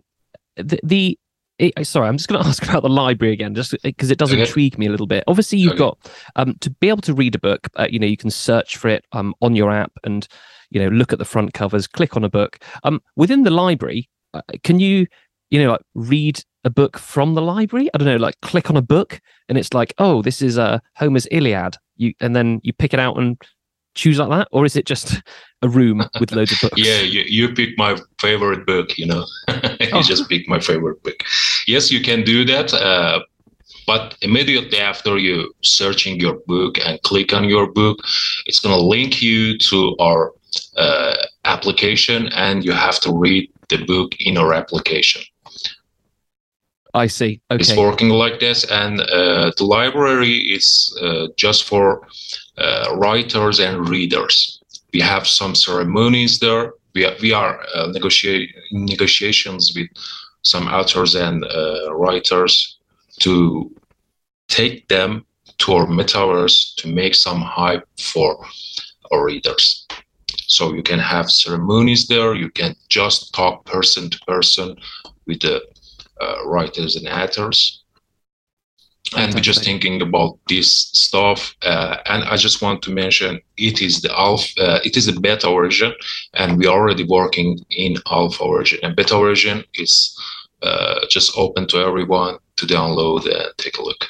the, 0.55 0.79
the 0.83 1.19
it, 1.59 1.85
sorry, 1.85 2.07
I'm 2.07 2.17
just 2.17 2.29
going 2.29 2.41
to 2.43 2.47
ask 2.47 2.63
about 2.63 2.83
the 2.83 2.89
library 2.89 3.33
again, 3.33 3.53
just 3.53 3.75
because 3.83 4.09
it 4.09 4.17
does 4.17 4.31
okay. 4.31 4.41
intrigue 4.41 4.77
me 4.77 4.87
a 4.87 4.89
little 4.89 5.07
bit. 5.07 5.23
Obviously, 5.27 5.59
you've 5.59 5.73
okay. 5.73 5.79
got 5.79 6.11
um, 6.35 6.55
to 6.61 6.69
be 6.69 6.89
able 6.89 7.01
to 7.01 7.13
read 7.13 7.35
a 7.35 7.39
book. 7.39 7.67
Uh, 7.75 7.87
you 7.89 7.99
know, 7.99 8.07
you 8.07 8.17
can 8.17 8.31
search 8.31 8.77
for 8.77 8.87
it 8.87 9.05
um, 9.11 9.35
on 9.41 9.55
your 9.55 9.71
app, 9.71 9.91
and 10.03 10.27
you 10.71 10.81
know, 10.81 10.87
look 10.87 11.13
at 11.13 11.19
the 11.19 11.25
front 11.25 11.53
covers, 11.53 11.87
click 11.87 12.15
on 12.15 12.23
a 12.23 12.29
book. 12.29 12.59
Um, 12.83 13.01
within 13.15 13.43
the 13.43 13.51
library, 13.51 14.09
uh, 14.33 14.41
can 14.63 14.79
you, 14.79 15.07
you 15.49 15.61
know, 15.61 15.71
like 15.71 15.81
read 15.95 16.41
a 16.63 16.69
book 16.69 16.97
from 16.97 17.33
the 17.33 17.41
library? 17.41 17.89
I 17.93 17.97
don't 17.97 18.07
know, 18.07 18.17
like 18.17 18.39
click 18.41 18.69
on 18.69 18.77
a 18.77 18.81
book, 18.81 19.19
and 19.47 19.57
it's 19.57 19.73
like, 19.73 19.93
oh, 19.97 20.21
this 20.21 20.41
is 20.41 20.57
uh, 20.57 20.79
Homer's 20.95 21.27
Iliad. 21.31 21.75
You 21.97 22.13
and 22.21 22.35
then 22.35 22.61
you 22.63 22.71
pick 22.71 22.93
it 22.93 22.99
out 22.99 23.17
and 23.17 23.37
choose 23.95 24.19
like 24.19 24.29
that, 24.29 24.47
or 24.51 24.65
is 24.65 24.75
it 24.75 24.85
just 24.85 25.21
a 25.61 25.69
room 25.69 26.03
with 26.19 26.31
loads 26.31 26.51
of 26.51 26.59
books? 26.61 26.73
yeah, 26.77 27.01
you, 27.01 27.23
you 27.27 27.53
pick 27.53 27.77
my 27.77 27.97
favorite 28.19 28.65
book. 28.65 28.97
You 28.97 29.07
know, 29.07 29.25
you 29.79 29.89
oh. 29.93 30.01
just 30.01 30.29
pick 30.29 30.47
my 30.47 30.59
favorite 30.59 31.01
book. 31.03 31.23
Yes, 31.67 31.91
you 31.91 32.01
can 32.01 32.23
do 32.23 32.45
that. 32.45 32.73
Uh, 32.73 33.21
but 33.85 34.15
immediately 34.21 34.79
after 34.79 35.17
you 35.17 35.51
searching 35.63 36.19
your 36.19 36.35
book 36.45 36.77
and 36.85 37.01
click 37.01 37.33
on 37.33 37.45
your 37.45 37.71
book, 37.71 37.97
it's 38.45 38.59
going 38.59 38.77
to 38.77 38.83
link 38.83 39.19
you 39.21 39.57
to 39.57 39.95
our 39.99 40.31
uh, 40.77 41.15
application, 41.45 42.27
and 42.29 42.63
you 42.63 42.71
have 42.71 42.99
to 42.99 43.11
read 43.11 43.51
the 43.69 43.83
book 43.85 44.11
in 44.19 44.37
our 44.37 44.53
application. 44.53 45.23
I 46.93 47.07
see. 47.07 47.41
Okay. 47.51 47.61
It's 47.61 47.75
working 47.75 48.09
like 48.09 48.39
this, 48.39 48.63
and 48.69 49.01
uh, 49.01 49.51
the 49.57 49.65
library 49.65 50.37
is 50.37 50.97
uh, 51.01 51.27
just 51.37 51.65
for 51.65 52.07
uh, 52.57 52.95
writers 52.95 53.59
and 53.59 53.87
readers. 53.87 54.61
We 54.93 54.99
have 55.01 55.27
some 55.27 55.53
ceremonies 55.53 56.39
there. 56.39 56.73
We 56.95 57.05
are, 57.05 57.15
we 57.21 57.31
are 57.31 57.63
uh, 57.75 57.87
negotiate 57.87 58.49
negotiations 58.71 59.73
with 59.75 59.89
some 60.41 60.67
authors 60.67 61.13
and 61.13 61.45
uh, 61.45 61.93
writers 61.93 62.79
to 63.19 63.71
take 64.47 64.87
them 64.87 65.25
to 65.59 65.73
our 65.73 65.85
metaverse 65.85 66.75
to 66.77 66.87
make 66.87 67.13
some 67.13 67.41
hype 67.41 67.87
for 67.99 68.43
our 69.11 69.25
readers. 69.25 69.85
So 70.47 70.73
you 70.73 70.81
can 70.81 70.99
have 70.99 71.29
ceremonies 71.29 72.07
there. 72.07 72.33
You 72.33 72.49
can 72.49 72.75
just 72.89 73.33
talk 73.35 73.65
person 73.65 74.09
to 74.09 74.19
person 74.21 74.75
with 75.27 75.41
the 75.41 75.61
writers 76.45 76.95
and 76.95 77.07
actors. 77.07 77.83
And 79.17 79.33
we're 79.33 79.41
just 79.41 79.63
thinking 79.63 80.01
about 80.01 80.37
this 80.49 80.71
stuff 80.93 81.55
uh, 81.63 81.97
and 82.05 82.23
i 82.25 82.35
just 82.35 82.61
want 82.61 82.83
to 82.83 82.91
mention 82.91 83.39
it 83.57 83.81
is 83.81 84.01
the 84.01 84.11
alpha 84.15 84.61
uh, 84.61 84.79
it 84.83 84.97
is 84.97 85.07
a 85.07 85.19
beta 85.19 85.49
version 85.49 85.93
and 86.35 86.59
we're 86.59 86.69
already 86.69 87.05
working 87.05 87.57
in 87.71 87.95
alpha 88.11 88.47
version. 88.47 88.77
And 88.83 88.95
beta 88.95 89.17
version 89.17 89.63
is 89.73 90.15
uh, 90.61 90.99
just 91.09 91.35
open 91.37 91.65
to 91.67 91.77
everyone 91.77 92.37
to 92.57 92.65
download 92.67 93.25
and 93.25 93.51
take 93.57 93.77
a 93.77 93.81
look. 93.81 94.05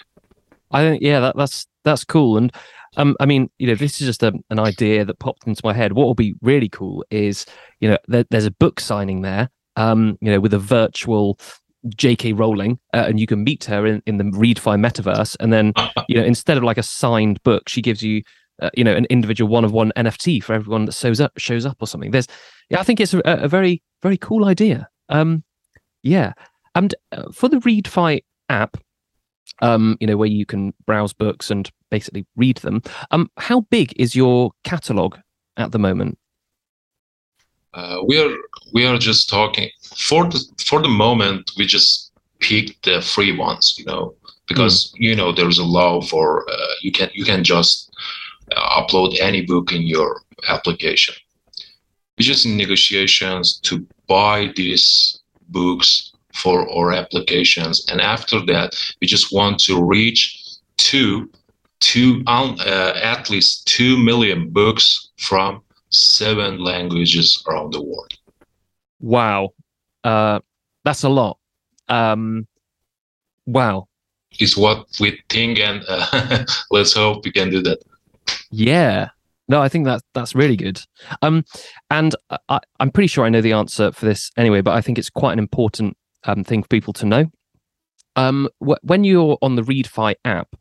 I 0.71 0.81
think 0.81 1.01
yeah 1.01 1.19
that, 1.21 1.37
that's 1.37 1.65
that's 1.83 2.03
cool. 2.03 2.37
And 2.37 2.51
um, 2.97 3.15
I 3.19 3.25
mean, 3.25 3.49
you 3.59 3.67
know, 3.67 3.75
this 3.75 4.01
is 4.01 4.07
just 4.07 4.23
a, 4.23 4.33
an 4.49 4.59
idea 4.59 5.05
that 5.05 5.19
popped 5.19 5.47
into 5.47 5.61
my 5.63 5.73
head. 5.73 5.93
What 5.93 6.05
will 6.05 6.15
be 6.15 6.35
really 6.41 6.69
cool 6.69 7.05
is, 7.11 7.45
you 7.79 7.89
know, 7.89 7.97
there, 8.07 8.25
there's 8.29 8.45
a 8.45 8.51
book 8.51 8.79
signing 8.79 9.21
there, 9.21 9.49
um, 9.75 10.17
you 10.21 10.31
know, 10.31 10.39
with 10.39 10.53
a 10.53 10.59
virtual 10.59 11.39
J.K. 11.87 12.33
Rowling, 12.33 12.79
uh, 12.93 13.05
and 13.07 13.19
you 13.19 13.27
can 13.27 13.43
meet 13.43 13.63
her 13.65 13.85
in, 13.85 14.01
in 14.05 14.17
the 14.17 14.25
Readfi 14.25 14.77
metaverse, 14.77 15.35
and 15.39 15.53
then 15.53 15.73
you 16.09 16.15
know 16.15 16.23
instead 16.23 16.57
of 16.57 16.63
like 16.63 16.77
a 16.77 16.83
signed 16.83 17.41
book, 17.43 17.69
she 17.69 17.81
gives 17.81 18.03
you 18.03 18.21
uh, 18.61 18.69
you 18.75 18.83
know 18.83 18.95
an 18.95 19.05
individual 19.09 19.49
one 19.49 19.63
of 19.63 19.71
one 19.71 19.91
NFT 19.95 20.43
for 20.43 20.53
everyone 20.53 20.85
that 20.85 20.93
shows 20.93 21.21
up 21.21 21.37
shows 21.37 21.65
up 21.65 21.77
or 21.79 21.87
something. 21.87 22.11
There's 22.11 22.27
yeah, 22.69 22.79
I 22.79 22.83
think 22.83 22.99
it's 22.99 23.13
a, 23.13 23.21
a 23.25 23.47
very 23.47 23.81
very 24.01 24.17
cool 24.17 24.45
idea. 24.45 24.89
Um, 25.09 25.43
yeah, 26.03 26.33
and 26.75 26.93
uh, 27.11 27.31
for 27.31 27.49
the 27.49 27.57
Readfi 27.57 28.23
app, 28.49 28.77
um, 29.61 29.97
you 29.99 30.07
know 30.07 30.17
where 30.17 30.29
you 30.29 30.45
can 30.45 30.73
browse 30.85 31.13
books 31.13 31.49
and 31.49 31.69
basically 31.89 32.25
read 32.35 32.57
them. 32.57 32.81
Um, 33.11 33.31
how 33.37 33.61
big 33.61 33.93
is 33.97 34.15
your 34.15 34.51
catalog 34.63 35.17
at 35.57 35.71
the 35.71 35.79
moment? 35.79 36.17
Uh, 37.73 38.01
we 38.05 38.19
are 38.19 38.35
we 38.73 38.85
are 38.85 38.97
just 38.97 39.29
talking 39.29 39.69
for 39.95 40.25
the 40.25 40.43
for 40.65 40.81
the 40.81 40.89
moment 40.89 41.51
we 41.57 41.65
just 41.65 42.11
pick 42.39 42.81
the 42.81 42.99
free 43.01 43.35
ones 43.37 43.75
you 43.77 43.85
know 43.85 44.13
because 44.47 44.91
mm. 44.93 45.01
you 45.01 45.15
know 45.15 45.31
there's 45.31 45.59
a 45.59 45.63
law 45.63 46.01
for 46.01 46.49
uh, 46.49 46.73
you 46.81 46.91
can 46.91 47.09
you 47.13 47.23
can 47.23 47.43
just 47.43 47.91
uh, 48.55 48.81
upload 48.81 49.15
any 49.19 49.45
book 49.45 49.71
in 49.71 49.83
your 49.83 50.21
application 50.47 51.13
we're 52.17 52.25
just 52.25 52.45
in 52.45 52.57
negotiations 52.57 53.59
to 53.59 53.85
buy 54.07 54.51
these 54.55 55.19
books 55.49 56.11
for 56.33 56.67
our 56.75 56.91
applications 56.91 57.85
and 57.91 58.01
after 58.01 58.43
that 58.45 58.75
we 58.99 59.05
just 59.05 59.31
want 59.31 59.59
to 59.59 59.83
reach 59.83 60.57
two 60.77 61.29
two 61.79 62.23
um, 62.25 62.57
uh, 62.61 62.93
at 62.95 63.29
least 63.29 63.67
two 63.67 63.95
million 63.97 64.49
books 64.49 65.09
from 65.17 65.61
seven 65.89 66.59
languages 66.59 67.43
around 67.47 67.73
the 67.73 67.81
world. 67.81 68.13
Wow. 68.99 69.49
Uh, 70.03 70.39
that's 70.83 71.03
a 71.03 71.09
lot. 71.09 71.37
Um, 71.87 72.47
wow. 73.45 73.87
Is 74.39 74.55
what 74.55 74.85
we 74.99 75.21
think, 75.29 75.59
and 75.59 75.83
uh, 75.87 76.45
let's 76.71 76.93
hope 76.93 77.25
we 77.25 77.31
can 77.31 77.49
do 77.49 77.61
that. 77.63 77.79
Yeah. 78.51 79.09
No, 79.47 79.59
I 79.59 79.67
think 79.67 79.85
that 79.85 80.03
that's 80.13 80.35
really 80.35 80.55
good. 80.55 80.79
Um, 81.23 81.43
and 81.89 82.15
I, 82.47 82.59
I'm 82.79 82.91
pretty 82.91 83.07
sure 83.07 83.25
I 83.25 83.29
know 83.29 83.41
the 83.41 83.53
answer 83.53 83.91
for 83.91 84.05
this 84.05 84.31
anyway, 84.37 84.61
but 84.61 84.75
I 84.75 84.81
think 84.81 84.99
it's 84.99 85.09
quite 85.09 85.33
an 85.33 85.39
important 85.39 85.97
um, 86.25 86.43
thing 86.43 86.61
for 86.61 86.69
people 86.69 86.93
to 86.93 87.05
know. 87.07 87.25
Um, 88.15 88.47
wh- 88.59 88.83
when 88.83 89.03
you're 89.03 89.37
on 89.41 89.55
the 89.55 89.63
Readfi 89.63 90.15
app, 90.23 90.55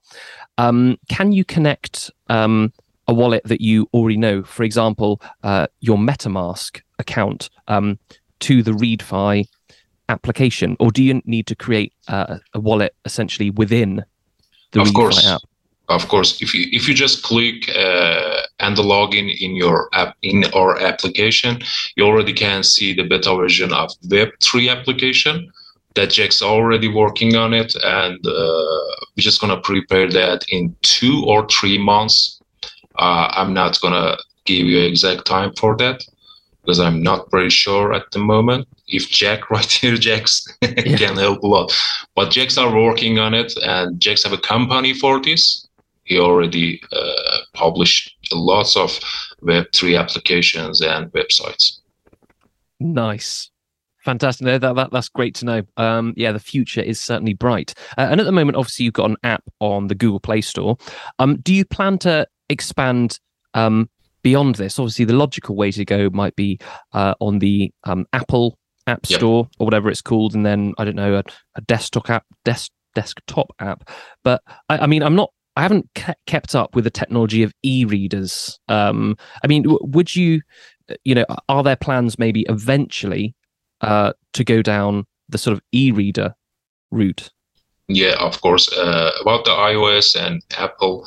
um, 0.57 0.97
can 1.11 1.33
you 1.33 1.45
connect 1.45 2.11
um, 2.29 2.73
a 3.09 3.15
wallet 3.15 3.43
that 3.45 3.61
you 3.61 3.89
already 3.93 4.19
know, 4.19 4.43
for 4.43 4.63
example, 4.63 5.21
uh, 5.43 5.67
your 5.81 5.97
MetaMask 5.97 6.81
account 6.99 7.51
um, 7.67 7.99
to 8.41 8.63
the 8.63 8.73
Readfi 8.73 9.47
application, 10.09 10.77
or 10.79 10.91
do 10.91 11.03
you 11.03 11.21
need 11.25 11.47
to 11.47 11.57
create 11.57 11.93
uh, 12.07 12.39
a 12.55 12.61
wallet 12.61 12.95
essentially 13.05 13.51
within 13.51 14.05
the 14.73 14.81
of 14.83 14.89
Refy 14.89 14.95
course. 14.95 15.27
app? 15.27 15.41
of 15.89 16.07
course. 16.09 16.41
If 16.43 16.55
you 16.55 16.67
if 16.71 16.87
you 16.87 16.95
just 16.95 17.23
click 17.23 17.69
uh, 17.75 18.43
and 18.61 18.77
the 18.77 18.83
login 18.83 19.35
in 19.41 19.57
your 19.57 19.89
app 19.95 20.17
in 20.23 20.45
our 20.55 20.79
application 20.79 21.63
you 21.97 22.05
already 22.05 22.33
can 22.33 22.63
see 22.63 22.93
the 22.93 23.05
beta 23.05 23.35
version 23.35 23.73
of 23.73 23.91
web3 24.09 24.71
application 24.71 25.51
that 25.95 26.11
jack's 26.11 26.43
already 26.43 26.89
working 26.89 27.37
on 27.37 27.55
it. 27.55 27.75
And 27.83 28.25
uh, 28.27 28.87
we're 29.17 29.29
just 29.29 29.41
gonna 29.41 29.61
prepare 29.61 30.09
that 30.11 30.45
in 30.51 30.77
two 30.83 31.25
or 31.27 31.47
three 31.49 31.79
months 31.79 32.38
uh, 32.99 33.29
i'm 33.33 33.53
not 33.53 33.81
gonna 33.81 34.17
give 34.45 34.67
you 34.67 34.81
exact 34.81 35.25
time 35.27 35.53
for 35.55 35.77
that 35.77 36.05
because 36.63 36.81
i'm 36.81 37.03
not 37.03 37.31
very 37.31 37.51
sure 37.51 37.93
at 37.93 38.11
the 38.13 38.19
moment 38.19 38.67
if 38.89 39.09
jack 39.09 39.51
right 39.51 39.71
here 39.71 39.97
jack's 39.97 40.47
can 40.63 41.17
help 41.17 41.43
a 41.43 41.47
lot 41.47 41.73
but 42.15 42.31
jacks 42.31 42.59
are 42.59 42.75
working 42.75 43.19
on 43.19 43.35
it 43.35 43.53
and 43.63 44.01
jacks 44.01 44.25
have 44.25 44.33
a 44.33 44.39
company 44.39 44.93
for 44.95 45.21
this 45.21 45.69
he 46.09 46.19
already 46.19 46.81
uh, 46.91 47.39
published 47.53 48.17
lots 48.33 48.77
of 48.77 48.99
Web3 49.43 50.01
applications 50.01 50.81
and 50.81 51.13
websites. 51.13 51.81
Nice. 52.81 53.51
Fantastic. 54.05 54.47
That, 54.47 54.75
that, 54.75 54.91
that's 54.91 55.11
great 55.11 55.35
to 55.37 55.45
know. 55.45 55.63
Um, 55.77 56.15
yeah, 56.17 56.33
the 56.33 56.39
future 56.39 56.81
is 56.81 56.99
certainly 56.99 57.35
bright. 57.35 57.75
Uh, 57.99 58.09
and 58.11 58.21
at 58.21 58.25
the 58.25 58.33
moment, 58.33 58.57
obviously, 58.57 58.87
you've 58.87 58.95
got 58.95 59.11
an 59.11 59.19
app 59.23 59.45
on 59.61 59.89
the 59.89 59.95
Google 59.95 60.21
Play 60.21 60.41
Store. 60.41 60.79
Um, 61.19 61.37
do 61.41 61.53
you 61.53 61.67
plan 61.67 61.99
to 61.99 62.27
expand 62.49 63.19
um, 63.55 63.89
beyond 64.23 64.57
this? 64.57 64.79
Obviously, 64.79 65.05
the 65.05 65.15
logical 65.15 65.57
way 65.57 65.71
to 65.73 65.85
go 65.85 66.11
might 66.11 66.37
be 66.37 66.59
uh, 66.93 67.15
on 67.21 67.39
the 67.39 67.73
um, 67.85 68.07
Apple 68.13 68.59
App. 68.87 69.05
Store 69.05 69.47
or 69.59 69.67
whatever 69.67 69.91
it's 69.91 70.01
called, 70.01 70.35
and 70.35 70.47
then 70.47 70.73
I 70.79 70.85
don't 70.87 70.97
know 70.97 71.17
a, 71.17 71.23
a 71.57 71.61
desktop 71.61 72.09
app, 72.09 72.25
desk, 72.47 72.71
desktop 72.95 73.55
app. 73.59 73.91
But 74.25 74.43
I, 74.71 74.79
I 74.79 74.87
mean, 74.87 75.03
I'm 75.03 75.15
not. 75.15 75.31
I 75.57 75.63
haven't 75.63 75.91
kept 76.27 76.55
up 76.55 76.75
with 76.75 76.85
the 76.85 76.91
technology 76.91 77.43
of 77.43 77.53
e-readers. 77.65 78.59
Um, 78.69 79.17
I 79.43 79.47
mean, 79.49 79.65
w- 79.65 79.81
would 79.83 80.15
you, 80.15 80.41
you 81.05 81.17
know, 81.17 81.27
are 81.49 81.63
there 81.63 81.77
plans 81.77 82.19
maybe 82.19 82.47
eventually 82.49 83.35
uh, 83.81 84.13
to 84.35 84.45
go 84.45 84.63
down 84.63 85.05
the 85.29 85.37
sort 85.37 85.53
of 85.53 85.61
e-reader 85.73 86.35
route? 86.93 87.31
Yeah, 87.89 88.15
of 88.21 88.41
course. 88.41 88.73
Uh, 88.73 89.11
about 89.21 89.45
the 89.45 89.51
iOS 89.51 90.15
and 90.15 90.43
Apple, 90.57 91.07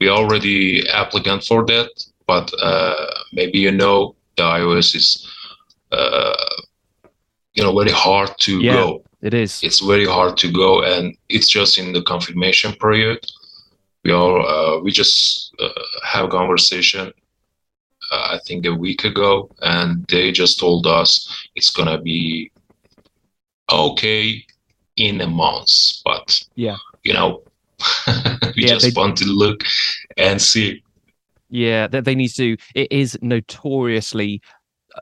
we 0.00 0.08
already 0.08 0.88
applicant 0.88 1.44
for 1.44 1.64
that, 1.66 1.90
but 2.26 2.50
uh, 2.62 2.94
maybe 3.32 3.58
you 3.58 3.70
know 3.70 4.16
the 4.36 4.42
iOS 4.42 4.94
is, 4.94 5.28
uh, 5.92 6.34
you 7.54 7.62
know, 7.62 7.76
very 7.78 7.90
hard 7.92 8.30
to 8.40 8.60
Yeah. 8.60 8.72
go. 8.72 9.04
It 9.22 9.34
is. 9.34 9.60
It's 9.62 9.80
very 9.80 10.06
hard 10.06 10.38
to 10.38 10.50
go, 10.50 10.82
and 10.82 11.14
it's 11.28 11.48
just 11.48 11.78
in 11.78 11.92
the 11.92 12.02
confirmation 12.02 12.72
period. 12.80 13.18
We 14.04 14.12
all 14.12 14.46
uh, 14.46 14.80
we 14.80 14.90
just 14.92 15.54
uh, 15.60 15.68
have 16.04 16.24
a 16.24 16.28
conversation. 16.28 17.12
Uh, 18.10 18.28
I 18.34 18.38
think 18.46 18.66
a 18.66 18.74
week 18.74 19.04
ago, 19.04 19.50
and 19.60 20.06
they 20.08 20.32
just 20.32 20.58
told 20.58 20.86
us 20.86 21.28
it's 21.54 21.70
gonna 21.70 22.00
be 22.00 22.50
okay 23.70 24.44
in 24.96 25.20
a 25.20 25.26
month, 25.26 25.70
but 26.04 26.40
Yeah. 26.56 26.76
you 27.04 27.12
know, 27.12 27.42
we 28.56 28.64
Yeah, 28.66 28.78
just 28.78 28.96
want 28.96 29.16
to 29.18 29.24
look 29.26 29.62
and 30.16 30.40
see. 30.40 30.82
Yeah, 31.48 31.86
they, 31.88 32.00
they 32.00 32.14
need 32.14 32.28
to. 32.36 32.56
It 32.74 32.90
is 32.92 33.18
notoriously 33.22 34.40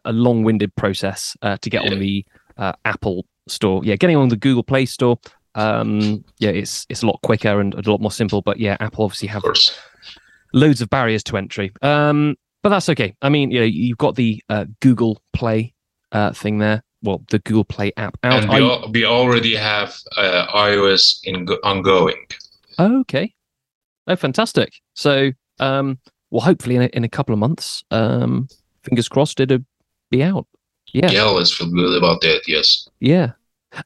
a 0.05 0.13
long-winded 0.13 0.75
process 0.77 1.37
uh, 1.43 1.57
to 1.59 1.71
get 1.71 1.85
Yeah. 1.85 1.93
on 1.93 1.99
the 1.99 2.25
uh, 2.57 2.73
Apple 2.85 3.25
Store. 3.49 3.85
Yeah, 3.85 3.97
getting 3.97 4.17
on 4.17 4.29
the 4.29 4.37
Google 4.37 4.63
Play 4.63 4.87
Store. 4.87 5.19
Um, 5.55 6.25
yeah, 6.39 6.51
it's 6.51 6.87
it's 6.89 7.03
a 7.03 7.07
lot 7.07 7.21
quicker 7.23 7.61
and 7.61 7.75
a 7.75 7.91
lot 7.91 8.01
more 8.01 8.11
simple. 8.13 8.43
But 8.43 8.59
yeah, 8.59 8.77
Apple 8.81 9.05
obviously 9.05 9.29
have 9.29 9.43
course, 9.43 9.77
loads 10.53 10.81
of 10.81 10.89
barriers 10.91 11.23
to 11.25 11.37
entry. 11.37 11.73
Um, 11.83 12.37
but 12.63 12.69
that's 12.71 12.89
okay. 12.91 13.15
I 13.23 13.29
mean, 13.29 13.51
you 13.51 13.61
know, 13.61 13.67
you've 13.67 13.99
got 13.99 14.15
the 14.17 14.43
uh, 14.49 14.67
Google 14.81 15.21
Play 15.33 15.75
uh, 16.13 16.33
thing 16.33 16.59
there. 16.59 16.83
Well, 17.03 17.23
the 17.31 17.39
Google 17.41 17.65
Play 17.65 17.93
app 17.97 18.19
out. 18.25 18.43
and 18.43 18.49
we, 18.51 18.57
I- 18.57 18.61
al- 18.61 18.91
we 18.93 19.05
already 19.05 19.55
have 19.55 19.97
uh, 20.17 20.47
iOS 20.55 21.19
in 21.25 21.47
ongoing. 21.65 22.27
Oh, 22.79 23.01
okay. 23.01 23.35
Oh, 24.07 24.17
fantastic. 24.17 24.73
So, 24.95 25.33
um, 25.61 25.99
well, 26.31 26.43
hopefully 26.43 26.77
in 26.77 26.83
a, 26.83 26.87
in 26.87 27.05
a 27.05 27.09
couple 27.09 27.33
of 27.33 27.39
months, 27.39 27.83
um, 27.91 28.49
fingers 28.83 29.09
crossed, 29.09 29.41
it'll 29.41 29.59
be 30.11 30.23
out. 30.23 30.47
Yeah. 30.93 31.11
Yeah, 31.11 31.45
feel 31.45 31.71
good 31.71 31.99
about 31.99 32.21
that. 32.23 32.43
Yes. 32.47 32.89
Yeah. 33.01 33.33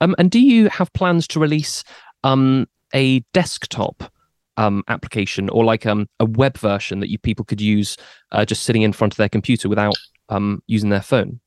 Um, 0.01 0.15
and 0.19 0.31
do 0.31 0.39
you 0.39 0.69
have 0.69 0.93
plans 0.93 1.27
to 1.29 1.41
release 1.41 1.83
um 2.25 2.69
a 2.95 3.21
desktop 3.33 4.13
um 4.57 4.85
application 4.87 5.49
or 5.49 5.65
like 5.65 5.87
um 5.87 6.09
a 6.21 6.25
web 6.25 6.57
version 6.59 7.01
that 7.01 7.11
you 7.11 7.19
people 7.19 7.45
could 7.45 7.61
use 7.61 7.97
uh, 8.31 8.45
just 8.45 8.63
sitting 8.63 8.83
in 8.83 8.93
front 8.93 9.13
of 9.13 9.17
their 9.17 9.29
computer 9.29 9.69
without 9.69 9.97
um 10.29 10.63
using 10.69 10.91
their 10.91 11.03
phone? 11.03 11.41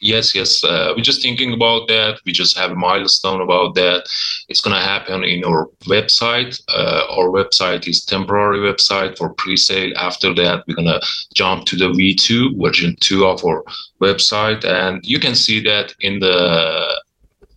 Yes, 0.00 0.34
yes. 0.34 0.62
Uh, 0.62 0.92
we're 0.96 1.02
just 1.02 1.22
thinking 1.22 1.52
about 1.52 1.88
that. 1.88 2.20
We 2.24 2.32
just 2.32 2.56
have 2.56 2.70
a 2.70 2.76
milestone 2.76 3.40
about 3.40 3.74
that. 3.74 4.08
It's 4.48 4.60
gonna 4.60 4.80
happen 4.80 5.24
in 5.24 5.44
our 5.44 5.66
website. 5.86 6.60
Uh, 6.68 7.02
our 7.10 7.28
website 7.28 7.88
is 7.88 8.04
temporary 8.04 8.58
website 8.58 9.18
for 9.18 9.34
pre-sale. 9.34 9.92
After 9.96 10.32
that, 10.34 10.64
we're 10.66 10.76
gonna 10.76 11.00
jump 11.34 11.66
to 11.66 11.76
the 11.76 11.88
V2 11.88 12.62
version 12.62 12.96
two 13.00 13.26
of 13.26 13.44
our 13.44 13.64
website, 14.00 14.64
and 14.64 15.04
you 15.04 15.18
can 15.18 15.34
see 15.34 15.60
that 15.64 15.94
in 16.00 16.20
the 16.20 17.02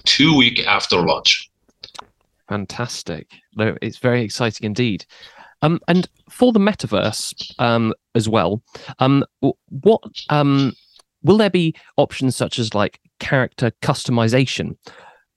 two 0.05 0.35
week 0.35 0.65
after 0.65 0.97
launch. 0.97 1.49
Fantastic. 2.49 3.27
No, 3.55 3.77
it's 3.81 3.97
very 3.97 4.23
exciting 4.23 4.65
indeed. 4.65 5.05
Um, 5.61 5.79
and 5.87 6.09
for 6.29 6.51
the 6.51 6.59
metaverse 6.59 7.53
um, 7.59 7.93
as 8.15 8.27
well, 8.27 8.63
um, 8.97 9.23
what 9.69 10.01
um, 10.29 10.73
will 11.23 11.37
there 11.37 11.49
be 11.49 11.75
options 11.97 12.35
such 12.35 12.59
as 12.59 12.73
like 12.73 12.99
character 13.19 13.71
customization? 13.81 14.77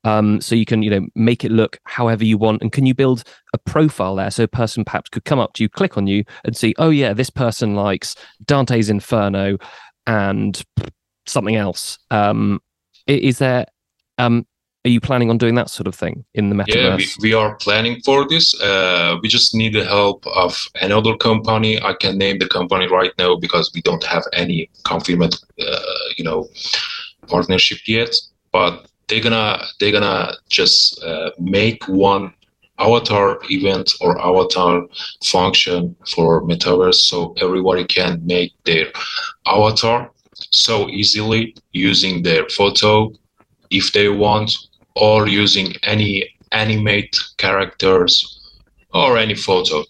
Um, 0.04 0.40
so 0.42 0.54
you 0.54 0.66
can, 0.66 0.82
you 0.82 0.90
know, 0.90 1.06
make 1.14 1.44
it 1.44 1.50
look 1.50 1.78
however 1.84 2.24
you 2.24 2.36
want, 2.36 2.60
and 2.60 2.70
can 2.70 2.84
you 2.84 2.94
build 2.94 3.24
a 3.54 3.58
profile 3.58 4.16
there 4.16 4.30
so 4.30 4.44
a 4.44 4.48
person 4.48 4.84
perhaps 4.84 5.08
could 5.08 5.24
come 5.24 5.38
up 5.38 5.54
to 5.54 5.62
you, 5.62 5.68
click 5.68 5.96
on 5.96 6.06
you, 6.06 6.24
and 6.44 6.54
see, 6.54 6.74
oh 6.78 6.90
yeah, 6.90 7.14
this 7.14 7.30
person 7.30 7.74
likes 7.74 8.14
Dante's 8.44 8.90
Inferno 8.90 9.56
and 10.06 10.62
something 11.26 11.56
else. 11.56 11.98
Um, 12.10 12.60
is 13.06 13.38
there 13.38 13.64
um, 14.18 14.46
are 14.84 14.90
you 14.90 15.00
planning 15.00 15.30
on 15.30 15.38
doing 15.38 15.54
that 15.54 15.70
sort 15.70 15.86
of 15.86 15.94
thing 15.94 16.24
in 16.34 16.50
the 16.50 16.56
metaverse? 16.56 16.74
Yeah, 16.74 16.96
we, 16.96 17.06
we 17.20 17.34
are 17.34 17.56
planning 17.56 18.00
for 18.04 18.28
this. 18.28 18.58
Uh, 18.60 19.16
we 19.22 19.28
just 19.28 19.54
need 19.54 19.72
the 19.72 19.84
help 19.84 20.26
of 20.26 20.68
another 20.82 21.16
company. 21.16 21.80
I 21.80 21.94
can 21.94 22.18
name 22.18 22.38
the 22.38 22.48
company 22.48 22.86
right 22.86 23.12
now 23.18 23.36
because 23.36 23.70
we 23.74 23.80
don't 23.80 24.04
have 24.04 24.24
any 24.34 24.68
confirmed, 24.84 25.40
uh, 25.58 25.80
you 26.16 26.24
know, 26.24 26.48
partnership 27.28 27.78
yet. 27.86 28.14
But 28.52 28.86
they're 29.08 29.22
gonna 29.22 29.64
they're 29.80 29.92
gonna 29.92 30.34
just 30.50 31.02
uh, 31.02 31.30
make 31.38 31.88
one 31.88 32.34
avatar 32.78 33.38
event 33.50 33.94
or 34.02 34.20
avatar 34.20 34.82
function 35.24 35.96
for 36.06 36.42
metaverse, 36.42 36.96
so 36.96 37.34
everybody 37.40 37.84
can 37.86 38.20
make 38.26 38.52
their 38.64 38.92
avatar 39.46 40.10
so 40.50 40.88
easily 40.90 41.54
using 41.72 42.22
their 42.22 42.46
photo 42.50 43.10
if 43.70 43.92
they 43.92 44.08
want 44.08 44.54
or 44.94 45.28
using 45.28 45.74
any 45.82 46.28
animate 46.52 47.18
characters 47.38 48.40
or 48.92 49.18
any 49.18 49.34
photo. 49.34 49.82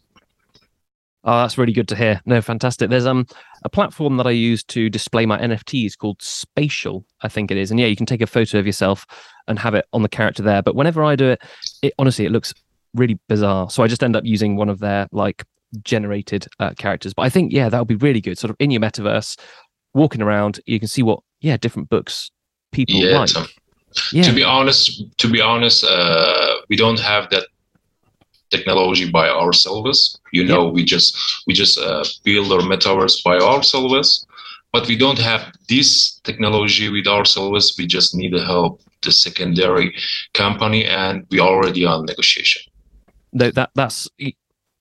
Oh, 1.27 1.41
that's 1.41 1.57
really 1.57 1.73
good 1.73 1.89
to 1.89 1.97
hear. 1.97 2.21
No, 2.27 2.43
fantastic. 2.43 2.91
There's 2.91 3.07
um 3.07 3.27
a 3.65 3.69
platform 3.71 4.19
that 4.19 4.27
I 4.27 4.31
use 4.31 4.63
to 4.65 4.91
display 4.91 5.25
my 5.25 5.39
NFTs 5.39 5.97
called 5.97 6.21
Spatial, 6.21 7.05
I 7.23 7.29
think 7.29 7.51
it 7.51 7.57
is. 7.57 7.71
And 7.71 7.81
yeah, 7.81 7.87
you 7.87 7.97
can 7.97 8.05
take 8.07 8.21
a 8.21 8.27
photo 8.27 8.59
of 8.59 8.67
yourself 8.67 9.07
and 9.49 9.59
have 9.59 9.75
it 9.75 9.87
on 9.95 10.03
the 10.03 10.09
character 10.09 10.43
there. 10.43 10.61
But 10.63 10.75
whenever 10.75 11.03
I 11.03 11.17
do 11.17 11.29
it, 11.29 11.43
it 11.83 11.95
honestly 11.99 12.27
it 12.27 12.31
looks 12.33 12.53
really 12.95 13.19
bizarre. 13.29 13.71
So 13.71 13.83
I 13.83 13.87
just 13.87 14.03
end 14.03 14.17
up 14.17 14.25
using 14.27 14.57
one 14.57 14.69
of 14.69 14.81
their 14.81 15.09
like 15.13 15.45
generated 15.83 16.47
uh, 16.61 16.73
characters. 16.77 17.15
But 17.15 17.23
I 17.23 17.31
think 17.31 17.53
yeah, 17.53 17.71
that 17.71 17.79
would 17.79 17.89
be 17.89 17.95
really 17.97 18.21
good. 18.21 18.39
Sort 18.39 18.51
of 18.51 18.57
in 18.59 18.71
your 18.71 18.83
metaverse, 18.83 19.39
walking 19.95 20.21
around, 20.21 20.61
you 20.67 20.79
can 20.79 20.89
see 20.89 21.03
what 21.03 21.21
yeah 21.41 21.57
different 21.57 21.89
books 21.89 22.31
people 22.71 22.97
Yeah, 22.97 23.21
like. 23.21 23.31
Tom. 23.31 23.47
Yeah, 24.13 24.23
To 24.25 24.33
be 24.33 24.43
honest, 24.43 25.03
to 25.19 25.31
be 25.31 25.41
honest, 25.41 25.85
uh, 25.85 26.55
we 26.69 26.77
don't 26.77 27.01
have 27.01 27.31
that 27.31 27.47
technology 28.51 29.11
by 29.11 29.29
ourselves. 29.29 30.19
You 30.33 30.45
know, 30.45 30.69
we 30.69 30.85
just 30.85 31.17
we 31.47 31.55
just 31.55 31.79
uh, 31.79 32.05
build 32.25 32.53
our 32.53 32.61
metaverse 32.61 33.23
by 33.23 33.39
ourselves, 33.39 34.27
but 34.73 34.87
we 34.89 34.97
don't 34.97 35.19
have 35.19 35.53
this 35.69 36.21
technology 36.25 36.89
with 36.89 37.07
ourselves. 37.07 37.75
We 37.79 37.87
just 37.87 38.15
need 38.15 38.33
the 38.33 38.45
help 38.45 38.81
the 39.03 39.13
secondary 39.13 39.95
company, 40.33 40.87
and 40.87 41.27
we 41.31 41.41
already 41.41 41.85
on 41.85 42.07
negotiation. 42.07 42.63
no, 43.33 43.51
that 43.51 43.71
that's 43.75 44.09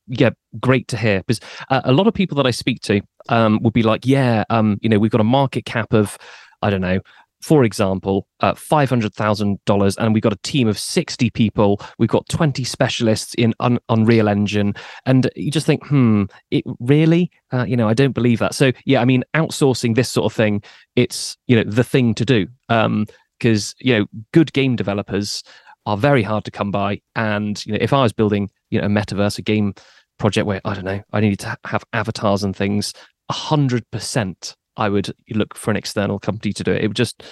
yeah, 0.08 0.32
great 0.60 0.88
to 0.90 0.98
hear 0.98 1.20
because 1.20 1.40
uh, 1.70 1.82
a 1.86 1.94
lot 1.94 2.08
of 2.08 2.14
people 2.14 2.36
that 2.38 2.46
I 2.46 2.52
speak 2.52 2.82
to 2.82 3.02
um, 3.30 3.60
would 3.64 3.74
be 3.74 3.84
like, 3.84 4.06
yeah, 4.06 4.44
um, 4.50 4.78
you 4.82 4.90
know, 4.90 5.00
we've 5.00 5.12
got 5.12 5.22
a 5.22 5.26
market 5.40 5.66
cap 5.66 5.94
of 5.94 6.18
I 6.62 6.70
don't 6.70 6.82
know 6.82 7.00
for 7.44 7.66
example, 7.66 8.26
uh, 8.40 8.54
$500,000, 8.54 9.98
and 9.98 10.14
we've 10.14 10.24
got 10.24 10.32
a 10.32 10.40
team 10.44 10.70
of 10.70 10.80
60 10.80 11.30
people. 11.32 11.82
We've 12.00 12.10
got 12.10 12.28
20 12.30 12.64
specialists 12.64 13.34
in 13.34 13.54
un- 13.60 13.80
Unreal 13.90 14.30
Engine. 14.30 14.74
And 15.06 15.30
you 15.36 15.52
just 15.52 15.66
think, 15.66 15.86
hmm, 15.88 16.24
it 16.52 16.64
really? 16.80 17.32
Uh, 17.52 17.66
you 17.66 17.76
know, 17.76 17.90
I 17.90 17.94
don't 17.94 18.14
believe 18.14 18.40
that. 18.40 18.56
So, 18.56 18.72
yeah, 18.86 19.02
I 19.02 19.06
mean, 19.06 19.26
outsourcing 19.34 19.96
this 19.96 20.10
sort 20.10 20.32
of 20.32 20.34
thing, 20.34 20.64
it's, 20.96 21.36
you 21.48 21.58
know, 21.58 21.70
the 21.70 21.84
thing 21.84 22.14
to 22.16 22.24
do. 22.24 22.48
Because, 22.70 23.76
um, 23.76 23.86
you 23.86 24.00
know, 24.00 24.06
good 24.32 24.54
game 24.54 24.78
developers 24.78 25.44
are 25.86 25.98
very 25.98 26.24
hard 26.24 26.46
to 26.46 26.52
come 26.52 26.72
by. 26.72 27.02
And, 27.18 27.64
you 27.66 27.74
know, 27.74 27.80
if 27.82 27.92
I 27.92 28.04
was 28.04 28.14
building, 28.14 28.50
you 28.70 28.80
know, 28.80 28.86
a 28.86 28.90
metaverse, 28.90 29.38
a 29.38 29.42
game 29.42 29.74
project 30.18 30.48
where, 30.48 30.62
I 30.64 30.76
don't 30.76 30.86
know, 30.86 31.02
I 31.12 31.20
needed 31.20 31.40
to 31.40 31.58
have 31.66 31.84
avatars 31.92 32.44
and 32.46 32.56
things, 32.56 32.94
100% 33.30 34.56
I 34.78 34.90
would 34.90 35.14
look 35.30 35.56
for 35.56 35.72
an 35.72 35.78
external 35.78 36.20
company 36.20 36.54
to 36.54 36.64
do 36.64 36.72
it. 36.72 36.84
It 36.84 36.88
would 36.88 36.98
just 36.98 37.24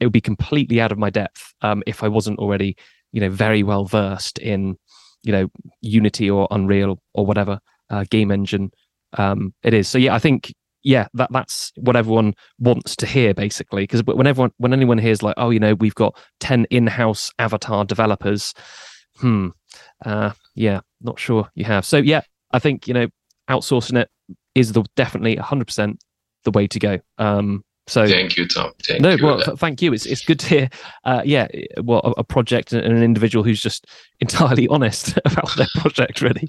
it 0.00 0.06
would 0.06 0.12
be 0.12 0.20
completely 0.20 0.80
out 0.80 0.92
of 0.92 0.98
my 0.98 1.10
depth 1.10 1.52
um, 1.62 1.82
if 1.86 2.02
I 2.02 2.08
wasn't 2.08 2.38
already 2.38 2.76
you 3.12 3.20
know 3.20 3.30
very 3.30 3.62
well 3.62 3.84
versed 3.84 4.38
in 4.38 4.76
you 5.22 5.32
know 5.32 5.48
Unity 5.80 6.30
or 6.30 6.48
Unreal 6.50 7.00
or 7.14 7.26
whatever 7.26 7.60
uh, 7.90 8.04
game 8.10 8.30
engine 8.30 8.70
um, 9.16 9.54
it 9.62 9.74
is. 9.74 9.88
So 9.88 9.98
yeah, 9.98 10.14
I 10.14 10.18
think 10.18 10.52
yeah 10.82 11.06
that 11.14 11.30
that's 11.32 11.72
what 11.76 11.96
everyone 11.96 12.34
wants 12.58 12.94
to 12.96 13.06
hear 13.06 13.34
basically 13.34 13.82
because 13.82 14.02
when 14.04 14.26
everyone 14.26 14.52
when 14.58 14.72
anyone 14.72 14.98
hears 14.98 15.22
like 15.22 15.34
oh 15.36 15.50
you 15.50 15.58
know 15.58 15.74
we've 15.74 15.94
got 15.94 16.16
10 16.40 16.66
in-house 16.70 17.32
avatar 17.38 17.84
developers 17.84 18.54
hmm 19.16 19.48
uh 20.04 20.30
yeah 20.54 20.80
not 21.00 21.18
sure 21.18 21.48
you 21.56 21.64
have 21.64 21.84
so 21.84 21.96
yeah 21.96 22.20
i 22.52 22.60
think 22.60 22.86
you 22.86 22.94
know 22.94 23.08
outsourcing 23.50 23.98
it 23.98 24.08
is 24.54 24.72
the 24.72 24.84
definitely 24.96 25.36
100% 25.36 25.96
the 26.50 26.58
way 26.58 26.66
to 26.66 26.78
go. 26.78 26.98
Um, 27.18 27.64
so 27.88 28.06
thank 28.06 28.36
you, 28.36 28.46
Tom. 28.46 28.72
Thank 28.82 29.00
no, 29.00 29.14
you. 29.14 29.24
well, 29.24 29.56
thank 29.56 29.80
you. 29.80 29.92
It's 29.94 30.04
it's 30.04 30.24
good 30.24 30.38
to 30.40 30.46
hear. 30.46 30.68
Uh, 31.04 31.22
yeah, 31.24 31.48
well, 31.82 32.00
a, 32.04 32.20
a, 32.20 32.24
project 32.24 32.72
and 32.74 32.84
an 32.84 33.02
individual 33.02 33.42
who's 33.42 33.62
just 33.62 33.86
entirely 34.20 34.68
honest 34.68 35.16
about 35.24 35.56
their 35.56 35.68
project. 35.76 36.20
Really, 36.20 36.48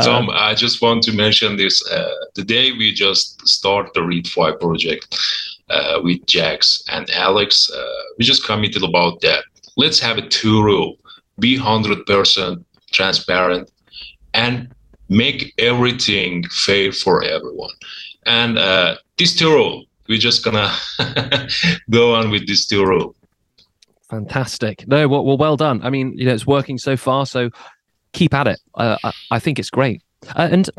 Tom. 0.00 0.28
Um, 0.28 0.30
I 0.32 0.54
just 0.54 0.80
want 0.80 1.02
to 1.04 1.12
mention 1.12 1.56
this. 1.56 1.84
Uh, 1.90 2.14
the 2.36 2.44
day 2.44 2.72
we 2.72 2.92
just 2.92 3.46
start 3.46 3.92
the 3.94 4.00
Readfi 4.00 4.60
project 4.60 5.18
uh, 5.68 6.00
with 6.02 6.24
Jax 6.26 6.84
and 6.88 7.10
Alex, 7.10 7.68
uh, 7.70 8.02
we 8.16 8.24
just 8.24 8.44
committed 8.44 8.84
about 8.84 9.20
that. 9.22 9.42
Let's 9.76 9.98
have 9.98 10.16
a 10.16 10.28
two 10.28 10.62
rule: 10.62 10.96
be 11.40 11.56
hundred 11.56 12.06
percent 12.06 12.64
transparent 12.92 13.68
and 14.34 14.72
make 15.08 15.54
everything 15.58 16.44
fair 16.50 16.92
for 16.92 17.24
everyone. 17.24 17.74
And 18.26 18.58
uh, 18.58 18.96
this 19.16 19.34
two 19.34 19.50
rule, 19.50 19.84
we're 20.08 20.18
just 20.18 20.44
gonna 20.44 20.72
go 21.90 22.14
on 22.14 22.30
with 22.30 22.46
this 22.46 22.66
two 22.66 22.84
rule. 22.84 23.14
Fantastic. 24.10 24.86
No, 24.88 25.06
well, 25.06 25.24
well, 25.24 25.36
well 25.36 25.56
done. 25.56 25.80
I 25.82 25.90
mean, 25.90 26.16
you 26.16 26.24
know, 26.24 26.32
it's 26.32 26.46
working 26.46 26.78
so 26.78 26.96
far, 26.96 27.26
so 27.26 27.50
keep 28.12 28.32
at 28.32 28.48
it. 28.48 28.60
Uh, 28.74 28.96
I, 29.04 29.12
I, 29.32 29.38
think 29.38 29.58
it's 29.58 29.68
great. 29.68 30.02
Uh, 30.34 30.48
and 30.50 30.70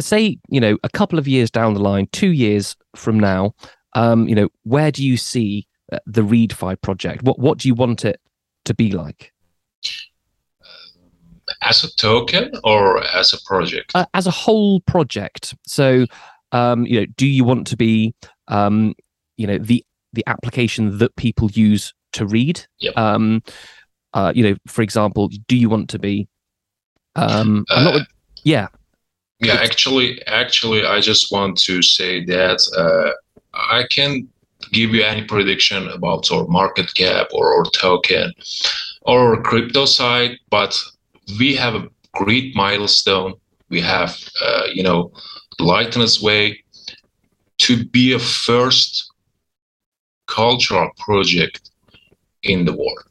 say, 0.00 0.36
you 0.48 0.60
know, 0.60 0.76
a 0.82 0.88
couple 0.88 1.18
of 1.18 1.28
years 1.28 1.48
down 1.48 1.74
the 1.74 1.80
line, 1.80 2.08
two 2.10 2.32
years 2.32 2.76
from 2.96 3.20
now, 3.20 3.54
um, 3.94 4.26
you 4.26 4.34
know, 4.34 4.48
where 4.64 4.90
do 4.90 5.04
you 5.04 5.16
see 5.16 5.68
uh, 5.92 5.98
the 6.06 6.22
Readfi 6.22 6.80
project? 6.80 7.22
What 7.22 7.38
what 7.38 7.58
do 7.58 7.68
you 7.68 7.74
want 7.74 8.04
it 8.04 8.20
to 8.64 8.74
be 8.74 8.90
like? 8.90 9.32
as 11.60 11.84
a 11.84 11.94
token 11.96 12.50
or 12.64 13.04
as 13.04 13.32
a 13.32 13.38
project? 13.44 13.92
Uh, 13.94 14.06
as 14.14 14.26
a 14.26 14.30
whole 14.30 14.80
project. 14.80 15.54
So, 15.66 16.06
um, 16.52 16.86
you 16.86 17.00
know, 17.00 17.06
do 17.16 17.26
you 17.26 17.44
want 17.44 17.66
to 17.68 17.76
be, 17.76 18.14
um, 18.48 18.94
you 19.36 19.46
know, 19.46 19.58
the 19.58 19.84
the 20.12 20.22
application 20.26 20.98
that 20.98 21.16
people 21.16 21.50
use 21.50 21.94
to 22.12 22.26
read? 22.26 22.64
Yep. 22.80 22.96
Um, 22.96 23.42
uh, 24.14 24.32
you 24.34 24.42
know, 24.42 24.56
for 24.66 24.82
example, 24.82 25.30
do 25.48 25.56
you 25.56 25.68
want 25.68 25.88
to 25.90 25.98
be? 25.98 26.28
Um, 27.16 27.64
uh, 27.70 27.84
not, 27.84 28.06
yeah. 28.44 28.68
Yeah, 29.40 29.54
actually, 29.54 30.24
actually, 30.26 30.84
I 30.84 31.00
just 31.00 31.32
want 31.32 31.58
to 31.62 31.82
say 31.82 32.24
that 32.26 32.60
uh, 32.76 33.10
I 33.54 33.84
can 33.90 34.28
give 34.70 34.94
you 34.94 35.02
any 35.02 35.24
prediction 35.24 35.88
about 35.88 36.30
our 36.30 36.46
market 36.46 36.94
cap 36.94 37.26
or 37.32 37.56
our 37.56 37.64
token 37.64 38.32
or 39.02 39.42
crypto 39.42 39.84
side, 39.84 40.38
but 40.50 40.80
we 41.40 41.56
have 41.56 41.74
a 41.74 41.88
great 42.14 42.54
milestone. 42.54 43.34
We 43.68 43.80
have, 43.80 44.16
uh, 44.40 44.66
you 44.72 44.82
know, 44.84 45.12
Lightness 45.58 46.20
Way 46.20 46.62
to 47.58 47.84
be 47.84 48.12
a 48.12 48.18
first 48.18 49.12
cultural 50.26 50.90
project 50.98 51.70
in 52.42 52.64
the 52.64 52.72
world. 52.72 53.04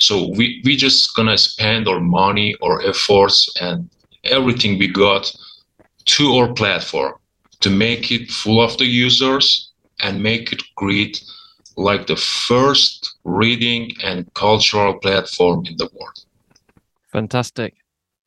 So 0.00 0.28
we 0.36 0.60
we 0.64 0.76
just 0.76 1.14
gonna 1.16 1.38
spend 1.38 1.88
our 1.88 2.00
money, 2.00 2.54
our 2.62 2.82
efforts, 2.82 3.48
and 3.60 3.88
everything 4.24 4.78
we 4.78 4.88
got 4.88 5.34
to 6.04 6.36
our 6.36 6.52
platform 6.52 7.14
to 7.60 7.70
make 7.70 8.10
it 8.12 8.30
full 8.30 8.60
of 8.60 8.76
the 8.78 8.84
users 8.84 9.72
and 10.00 10.22
make 10.22 10.52
it 10.52 10.62
great 10.74 11.24
like 11.76 12.06
the 12.06 12.16
first 12.16 13.16
reading 13.24 13.92
and 14.02 14.32
cultural 14.34 14.98
platform 14.98 15.64
in 15.66 15.76
the 15.76 15.88
world. 15.94 16.18
Fantastic. 17.12 17.74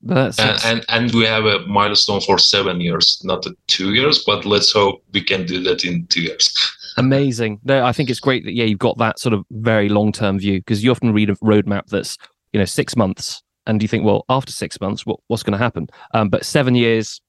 That's 0.02 0.38
and, 0.38 0.60
and, 0.64 0.84
and 0.88 1.14
we 1.14 1.24
have 1.26 1.44
a 1.44 1.66
milestone 1.66 2.20
for 2.20 2.38
seven 2.38 2.80
years, 2.80 3.20
not 3.24 3.44
two 3.66 3.92
years, 3.92 4.24
but 4.24 4.46
let's 4.46 4.72
hope 4.72 5.04
we 5.12 5.22
can 5.22 5.44
do 5.44 5.62
that 5.64 5.84
in 5.84 6.06
two 6.06 6.22
years. 6.22 6.56
Amazing. 6.96 7.60
No, 7.64 7.84
I 7.84 7.92
think 7.92 8.08
it's 8.08 8.20
great 8.20 8.44
that 8.44 8.52
yeah, 8.52 8.64
you've 8.64 8.78
got 8.78 8.96
that 8.98 9.18
sort 9.18 9.34
of 9.34 9.44
very 9.50 9.88
long 9.88 10.12
term 10.12 10.38
view 10.38 10.60
because 10.60 10.82
you 10.82 10.90
often 10.90 11.12
read 11.12 11.28
a 11.28 11.34
roadmap 11.36 11.86
that's 11.86 12.16
you 12.52 12.58
know 12.58 12.64
six 12.64 12.96
months, 12.96 13.42
and 13.66 13.82
you 13.82 13.88
think, 13.88 14.04
well, 14.04 14.24
after 14.28 14.52
six 14.52 14.80
months, 14.80 15.04
what, 15.04 15.20
what's 15.28 15.42
going 15.42 15.52
to 15.52 15.58
happen? 15.58 15.88
Um, 16.14 16.30
but 16.30 16.44
seven 16.44 16.74
years, 16.74 17.20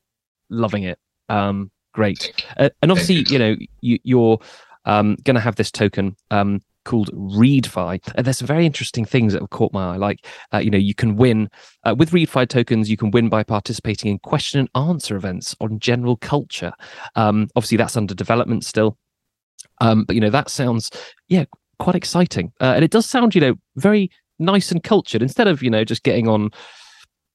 loving 0.49 0.83
it. 0.83 0.97
Um, 1.29 1.71
great. 1.93 2.45
Uh, 2.57 2.69
and 2.81 2.91
obviously, 2.91 3.25
you. 3.27 3.39
know, 3.39 3.55
you, 3.81 3.99
you're 4.03 4.39
um, 4.85 5.17
going 5.23 5.35
to 5.35 5.41
have 5.41 5.55
this 5.55 5.71
token 5.71 6.15
um, 6.31 6.61
called 6.83 7.09
Readfi. 7.13 7.99
And 8.15 8.25
there's 8.25 8.37
some 8.37 8.47
very 8.47 8.65
interesting 8.65 9.05
things 9.05 9.33
that 9.33 9.41
have 9.41 9.49
caught 9.49 9.73
my 9.73 9.93
eye. 9.93 9.97
Like, 9.97 10.25
uh, 10.53 10.59
you 10.59 10.69
know, 10.69 10.77
you 10.77 10.95
can 10.95 11.15
win 11.15 11.49
uh, 11.83 11.95
with 11.97 12.11
Readfi 12.11 12.47
tokens. 12.47 12.89
You 12.89 12.97
can 12.97 13.11
win 13.11 13.29
by 13.29 13.43
participating 13.43 14.11
in 14.11 14.19
question 14.19 14.59
and 14.59 14.89
answer 14.89 15.15
events 15.15 15.55
on 15.59 15.79
general 15.79 16.17
culture. 16.17 16.73
Um, 17.15 17.47
obviously, 17.55 17.77
that's 17.77 17.97
under 17.97 18.13
development 18.13 18.65
still. 18.65 18.97
Um, 19.79 20.03
but 20.03 20.15
you 20.15 20.21
know, 20.21 20.29
that 20.29 20.49
sounds 20.49 20.91
yeah 21.27 21.45
quite 21.79 21.95
exciting, 21.95 22.53
uh, 22.61 22.73
and 22.75 22.85
it 22.85 22.91
does 22.91 23.05
sound 23.05 23.33
you 23.35 23.41
know 23.41 23.55
very 23.75 24.11
nice 24.39 24.71
and 24.71 24.83
cultured. 24.83 25.21
Instead 25.21 25.47
of 25.47 25.61
you 25.63 25.69
know 25.69 25.83
just 25.83 26.03
getting 26.03 26.27
on, 26.27 26.49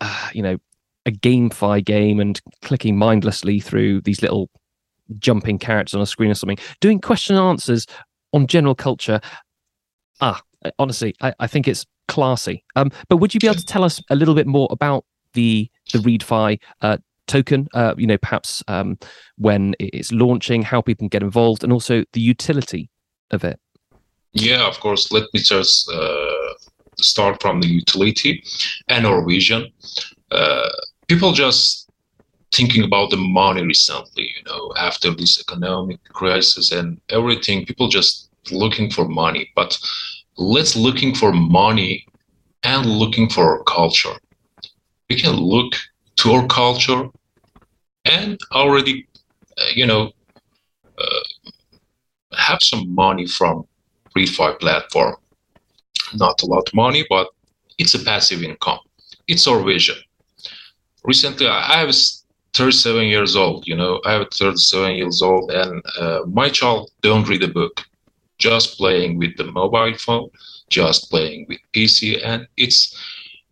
uh, 0.01 0.31
you 0.33 0.43
know, 0.43 0.57
a 1.05 1.11
GameFi 1.11 1.85
game 1.85 2.21
and 2.21 2.41
clicking 2.63 2.97
mindlessly 2.97 3.61
through 3.61 4.01
these 4.03 4.23
little 4.23 4.49
jumping 5.19 5.59
characters 5.59 5.95
on 5.95 6.01
a 6.01 6.07
screen 6.07 6.31
or 6.31 6.35
something, 6.35 6.59
doing 6.81 7.01
question 7.01 7.37
and 7.37 7.45
answers 7.45 7.87
on 8.37 8.47
general 8.47 8.75
culture, 8.75 9.21
ah, 10.21 10.41
honestly, 10.79 11.15
I, 11.21 11.35
I 11.41 11.47
think 11.47 11.67
it's 11.67 11.87
classy. 12.07 12.65
Um, 12.77 12.91
but 13.09 13.17
would 13.17 13.35
you 13.35 13.41
be 13.41 13.49
able 13.49 13.59
to 13.59 13.65
tell 13.65 13.83
us 13.83 14.01
a 14.11 14.17
little 14.17 14.35
bit 14.35 14.47
more 14.47 14.69
about 14.71 15.05
the 15.33 15.69
the 15.93 15.99
Readfi 15.99 16.61
uh, 16.83 16.99
token? 17.27 17.69
Uh, 17.75 17.95
you 17.97 18.07
know, 18.07 18.19
perhaps 18.19 18.63
um, 18.69 18.99
when 19.39 19.75
it's 19.81 20.13
launching, 20.13 20.63
how 20.63 20.81
people 20.81 21.05
can 21.05 21.09
get 21.09 21.23
involved, 21.23 21.65
and 21.65 21.73
also 21.73 22.05
the 22.13 22.21
utility 22.21 22.91
of 23.31 23.43
it. 23.43 23.59
Yeah, 24.33 24.69
of 24.69 24.79
course. 24.81 25.11
Let 25.11 25.25
me 25.33 25.41
just 25.41 25.91
uh, 25.91 26.55
start 26.99 27.41
from 27.41 27.61
the 27.61 27.69
utility 27.69 28.45
and 28.89 29.07
our 29.07 29.27
vision. 29.27 29.73
Uh, 30.31 30.69
people 31.09 31.33
just 31.33 31.87
thinking 32.53 32.85
about 32.85 33.11
the 33.11 33.17
money 33.17 33.63
recently, 33.63 34.31
you 34.37 34.45
know, 34.45 34.73
after 34.77 35.11
this 35.11 35.41
economic 35.41 36.03
crisis 36.05 36.73
and 36.73 37.01
everything, 37.11 37.67
people 37.67 37.89
just 37.89 38.26
looking 38.53 38.91
for 38.91 39.07
money. 39.09 39.51
But 39.55 39.79
let's 40.37 40.77
looking 40.77 41.15
for 41.15 41.33
money 41.33 42.07
and 42.63 42.87
looking 42.87 43.29
for 43.29 43.45
our 43.59 43.63
culture. 43.65 44.15
We 45.09 45.17
can 45.17 45.37
look 45.37 45.75
to 46.17 46.33
our 46.33 46.47
culture 46.47 47.09
and 48.05 48.39
already, 48.53 49.07
uh, 49.59 49.67
you 49.75 49.87
know, 49.87 50.11
uh, 50.99 51.51
have 52.37 52.59
some 52.63 52.95
money 52.95 53.27
from 53.27 53.65
Readfi 54.17 54.59
platform. 54.59 55.17
Not 56.15 56.43
a 56.43 56.47
lot 56.47 56.69
of 56.69 56.75
money, 56.75 57.05
but 57.09 57.29
it's 57.79 57.95
a 57.95 57.99
passive 57.99 58.43
income. 58.43 58.79
It's 59.29 59.47
our 59.47 59.63
vision. 59.63 59.97
Recently, 61.05 61.47
I 61.47 61.79
have 61.79 61.95
37 62.55 63.05
years 63.05 63.37
old 63.37 63.67
you 63.67 63.77
know 63.77 64.01
i 64.07 64.13
have 64.13 64.27
37 64.33 64.97
years 64.97 65.21
old 65.21 65.51
and 65.51 65.83
uh, 66.01 66.21
my 66.27 66.49
child 66.49 66.91
don't 67.03 67.29
read 67.29 67.43
a 67.43 67.49
book 67.49 67.83
just 68.39 68.77
playing 68.77 69.19
with 69.19 69.37
the 69.37 69.45
mobile 69.45 69.95
phone 69.99 70.29
just 70.69 71.11
playing 71.11 71.47
with 71.49 71.59
pc 71.73 72.21
and 72.25 72.47
it's 72.57 72.97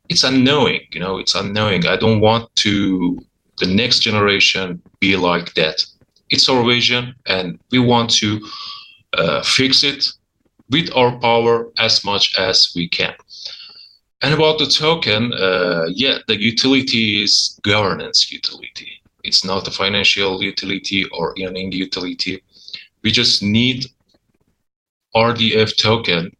it's 0.09 0.25
unknowing 0.25 0.81
you 0.93 1.01
know 1.01 1.19
it's 1.19 1.35
unknowing 1.35 1.87
i 1.87 1.97
don't 1.97 2.21
want 2.21 2.55
to 2.57 3.19
the 3.59 3.67
next 3.67 4.01
generation 4.01 4.81
be 5.01 5.17
like 5.17 5.55
that 5.55 5.85
it's 6.31 6.49
our 6.49 6.65
vision 6.65 7.15
and 7.27 7.59
we 7.71 7.79
want 7.79 8.11
to 8.11 8.41
uh, 9.17 9.43
fix 9.43 9.85
it 9.85 10.05
with 10.71 10.91
our 10.95 11.19
power 11.21 11.71
as 11.79 12.05
much 12.05 12.37
as 12.39 12.73
we 12.75 12.89
can. 12.89 13.15
And 14.23 14.33
about 14.33 14.59
the 14.59 14.67
token, 14.67 15.33
uh, 15.35 15.87
yeah, 15.89 16.19
the 16.27 16.41
utility 16.41 17.23
is 17.23 17.59
governance 17.63 18.33
utility. 18.33 19.03
It's 19.23 19.45
not 19.45 19.69
a 19.69 19.71
financial 19.71 20.43
utility 20.43 21.05
or 21.13 21.35
earning 21.43 21.73
utility. 21.73 22.43
We 23.03 23.11
just 23.11 23.43
need 23.43 23.85
RDF 25.17 25.77
token 25.77 26.35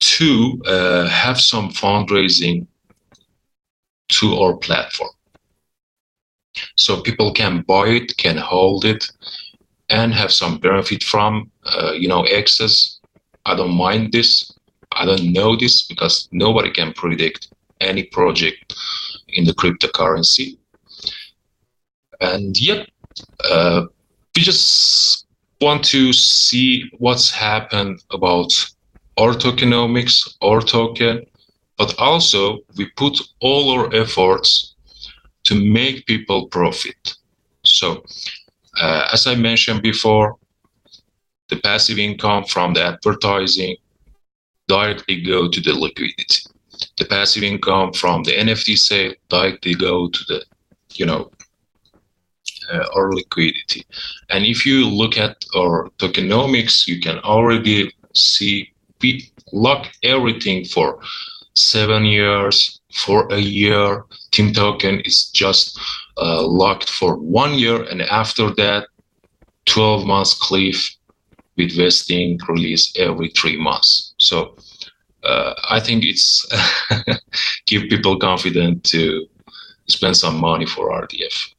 to 0.00 0.62
uh, 0.66 1.06
have 1.08 1.40
some 1.40 1.70
fundraising 1.70 2.66
to 4.08 4.34
our 4.36 4.56
platform. 4.56 5.10
So 6.76 7.02
people 7.02 7.32
can 7.32 7.62
buy 7.62 7.88
it, 7.88 8.16
can 8.16 8.36
hold 8.36 8.84
it, 8.84 9.10
and 9.88 10.12
have 10.12 10.32
some 10.32 10.58
benefit 10.58 11.02
from, 11.02 11.50
uh, 11.64 11.92
you 11.92 12.08
know, 12.08 12.26
access. 12.26 13.00
I 13.46 13.54
don't 13.54 13.76
mind 13.76 14.12
this. 14.12 14.52
I 14.92 15.04
don't 15.04 15.32
know 15.32 15.56
this 15.56 15.82
because 15.82 16.28
nobody 16.32 16.70
can 16.70 16.92
predict 16.92 17.48
any 17.80 18.04
project 18.04 18.74
in 19.28 19.44
the 19.44 19.52
cryptocurrency. 19.52 20.58
And 22.20 22.58
yep, 22.60 22.88
uh, 23.48 23.82
we 24.34 24.42
just 24.42 25.27
want 25.60 25.84
to 25.86 26.12
see 26.12 26.90
what's 26.98 27.30
happened 27.30 28.02
about 28.10 28.52
our 29.18 29.32
tokenomics, 29.32 30.36
our 30.42 30.60
token, 30.60 31.26
but 31.76 31.98
also 31.98 32.58
we 32.76 32.86
put 32.96 33.18
all 33.40 33.70
our 33.70 33.92
efforts 33.94 34.74
to 35.44 35.54
make 35.54 36.06
people 36.06 36.46
profit. 36.48 37.16
So, 37.64 38.04
uh, 38.80 39.08
as 39.12 39.26
I 39.26 39.34
mentioned 39.34 39.82
before, 39.82 40.36
the 41.48 41.56
passive 41.56 41.98
income 41.98 42.44
from 42.44 42.74
the 42.74 42.84
advertising 42.84 43.76
directly 44.68 45.22
go 45.22 45.48
to 45.48 45.60
the 45.60 45.72
liquidity. 45.72 46.42
The 46.98 47.06
passive 47.06 47.42
income 47.42 47.92
from 47.92 48.22
the 48.22 48.32
NFT 48.32 48.76
sale 48.76 49.14
directly 49.28 49.74
go 49.74 50.08
to 50.08 50.24
the, 50.28 50.44
you 50.94 51.06
know, 51.06 51.30
uh, 52.72 52.86
our 52.94 53.12
liquidity. 53.12 53.84
And 54.30 54.44
if 54.44 54.64
you 54.66 54.86
look 54.86 55.16
at 55.18 55.44
our 55.56 55.88
tokenomics, 55.98 56.86
you 56.86 57.00
can 57.00 57.18
already 57.20 57.92
see 58.14 58.72
we 59.00 59.30
lock 59.52 59.86
everything 60.02 60.64
for 60.64 61.00
seven 61.54 62.04
years, 62.04 62.80
for 62.92 63.28
a 63.32 63.38
year. 63.38 64.04
Team 64.32 64.52
token 64.52 65.00
is 65.00 65.30
just 65.30 65.78
uh, 66.16 66.42
locked 66.46 66.90
for 66.90 67.16
one 67.16 67.54
year, 67.54 67.82
and 67.84 68.02
after 68.02 68.50
that, 68.54 68.88
12 69.66 70.06
months 70.06 70.34
cliff 70.34 70.96
with 71.56 71.76
vesting 71.76 72.38
release 72.48 72.92
every 72.96 73.28
three 73.30 73.56
months. 73.56 74.14
So 74.18 74.56
uh, 75.24 75.54
I 75.68 75.80
think 75.80 76.04
it's 76.04 76.46
give 77.66 77.82
people 77.88 78.18
confidence 78.18 78.90
to 78.90 79.26
spend 79.88 80.16
some 80.16 80.38
money 80.38 80.66
for 80.66 80.90
RDF. 80.90 81.52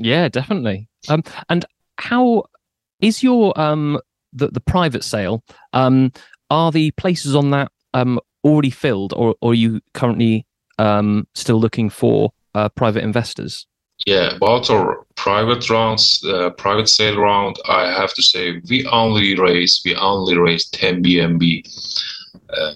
Yeah, 0.00 0.28
definitely. 0.28 0.88
Um, 1.08 1.22
and 1.48 1.64
how 1.98 2.44
is 3.00 3.22
your 3.22 3.58
um 3.60 4.00
the 4.32 4.48
the 4.48 4.60
private 4.60 5.04
sale? 5.04 5.44
Um, 5.72 6.12
are 6.50 6.72
the 6.72 6.90
places 6.92 7.36
on 7.36 7.50
that 7.50 7.70
um 7.94 8.18
already 8.42 8.70
filled, 8.70 9.12
or, 9.12 9.34
or 9.40 9.52
are 9.52 9.54
you 9.54 9.80
currently 9.92 10.46
um 10.78 11.26
still 11.34 11.60
looking 11.60 11.90
for 11.90 12.32
uh, 12.54 12.70
private 12.70 13.04
investors? 13.04 13.66
Yeah, 14.06 14.36
about 14.36 14.70
our 14.70 15.04
private 15.16 15.68
rounds, 15.68 16.24
uh, 16.26 16.48
private 16.50 16.88
sale 16.88 17.20
round, 17.20 17.56
I 17.68 17.92
have 17.92 18.14
to 18.14 18.22
say 18.22 18.62
we 18.70 18.86
only 18.86 19.38
raise 19.38 19.82
we 19.84 19.94
only 19.94 20.38
raise 20.38 20.70
10 20.70 21.04
BNB 21.04 21.68
uh, 22.48 22.72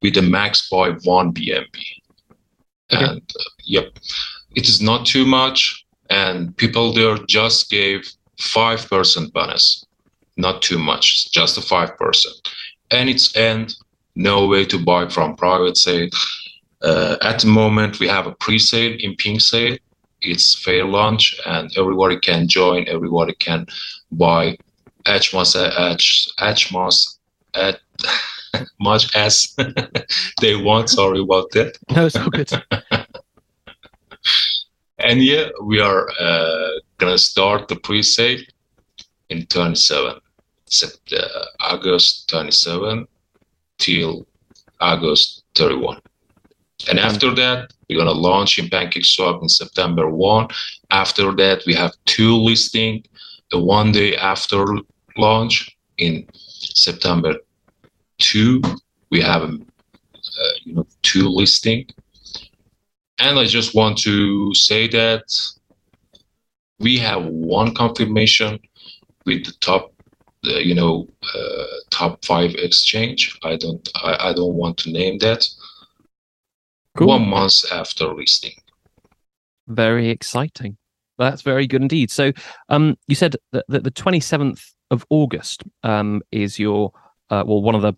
with 0.00 0.16
a 0.16 0.22
max 0.22 0.68
by 0.70 0.90
one 1.02 1.32
BNB, 1.32 1.74
okay. 2.92 3.04
and 3.04 3.20
uh, 3.20 3.50
yep, 3.64 3.98
it 4.54 4.68
is 4.68 4.80
not 4.80 5.04
too 5.04 5.26
much, 5.26 5.81
and 6.12 6.54
people 6.56 6.92
there 6.92 7.16
just 7.26 7.70
gave 7.70 8.08
five 8.38 8.88
percent 8.88 9.32
bonus, 9.32 9.86
not 10.36 10.62
too 10.62 10.78
much, 10.78 11.32
just 11.32 11.58
a 11.58 11.62
five 11.62 11.96
percent, 11.96 12.36
and 12.90 13.08
it's 13.08 13.34
end 13.36 13.74
no 14.14 14.46
way 14.46 14.64
to 14.66 14.78
buy 14.78 15.08
from 15.08 15.36
private 15.36 15.76
sale. 15.76 16.08
Uh, 16.82 17.16
at 17.22 17.40
the 17.40 17.46
moment, 17.46 18.00
we 18.00 18.08
have 18.08 18.26
a 18.26 18.34
pre-sale 18.34 18.96
in 18.98 19.16
Pink 19.16 19.40
Sale. 19.40 19.78
It's 20.20 20.54
fair 20.62 20.84
launch 20.84 21.34
and 21.46 21.70
everybody 21.76 22.18
can 22.18 22.48
join 22.48 22.86
everybody 22.88 23.34
can 23.34 23.66
buy. 24.12 24.58
As 25.06 25.32
as 26.38 26.72
much 26.72 26.96
at 27.54 27.80
much 28.80 29.16
as 29.16 29.54
they 30.40 30.54
want 30.56 30.90
sorry 30.90 31.20
about 31.20 31.50
that. 31.52 31.76
No 31.90 32.06
it's 32.06 32.16
all 32.16 32.30
good 32.30 32.52
and 35.02 35.22
yeah 35.22 35.48
we 35.62 35.80
are 35.80 36.08
uh, 36.20 36.70
gonna 36.98 37.18
start 37.18 37.68
the 37.68 37.76
pre-sale 37.76 38.40
in 39.28 39.46
27 39.46 40.12
uh, 40.12 41.44
august 41.60 42.28
27 42.28 43.06
till 43.78 44.26
august 44.80 45.44
31 45.54 46.00
and 46.88 46.98
after 46.98 47.34
that 47.34 47.72
we're 47.92 48.02
going 48.02 48.14
to 48.14 48.20
launch 48.20 48.58
in 48.58 48.66
PancakeSwap 48.66 49.42
in 49.42 49.48
September 49.48 50.08
1. 50.08 50.48
After 50.90 51.32
that, 51.32 51.62
we 51.66 51.74
have 51.74 51.92
two 52.06 52.34
listing. 52.36 53.04
The 53.50 53.58
one 53.58 53.92
day 53.92 54.16
after 54.16 54.64
launch 55.18 55.76
in 55.98 56.26
September 56.32 57.34
2, 58.18 58.62
we 59.10 59.20
have 59.20 59.42
uh, 59.42 60.52
you 60.64 60.74
know 60.74 60.86
two 61.02 61.28
listing. 61.28 61.86
And 63.22 63.38
I 63.38 63.44
just 63.44 63.74
want 63.74 63.98
to 63.98 64.52
say 64.54 64.88
that 64.88 65.24
we 66.78 66.98
have 66.98 67.24
one 67.24 67.74
confirmation 67.74 68.58
with 69.26 69.44
the 69.46 69.52
top 69.60 69.92
uh, 70.44 70.58
you 70.58 70.74
know 70.74 71.06
uh, 71.36 71.64
top 71.90 72.24
five 72.24 72.52
exchange 72.56 73.38
i 73.44 73.54
don't 73.54 73.88
I, 73.94 74.30
I 74.30 74.32
don't 74.32 74.54
want 74.54 74.76
to 74.78 74.90
name 74.90 75.18
that 75.18 75.46
cool. 76.96 77.08
one 77.08 77.28
month 77.28 77.64
after 77.70 78.06
listing. 78.12 78.52
Very 79.68 80.08
exciting. 80.08 80.76
That's 81.18 81.42
very 81.42 81.66
good 81.66 81.82
indeed. 81.82 82.10
So, 82.10 82.32
um, 82.68 82.96
you 83.06 83.14
said 83.14 83.36
that, 83.52 83.64
that 83.68 83.84
the 83.84 83.90
27th 83.90 84.60
of 84.90 85.06
August 85.10 85.62
um, 85.82 86.22
is 86.32 86.58
your, 86.58 86.92
uh, 87.30 87.44
well, 87.46 87.62
one 87.62 87.74
of 87.74 87.82
the 87.82 87.94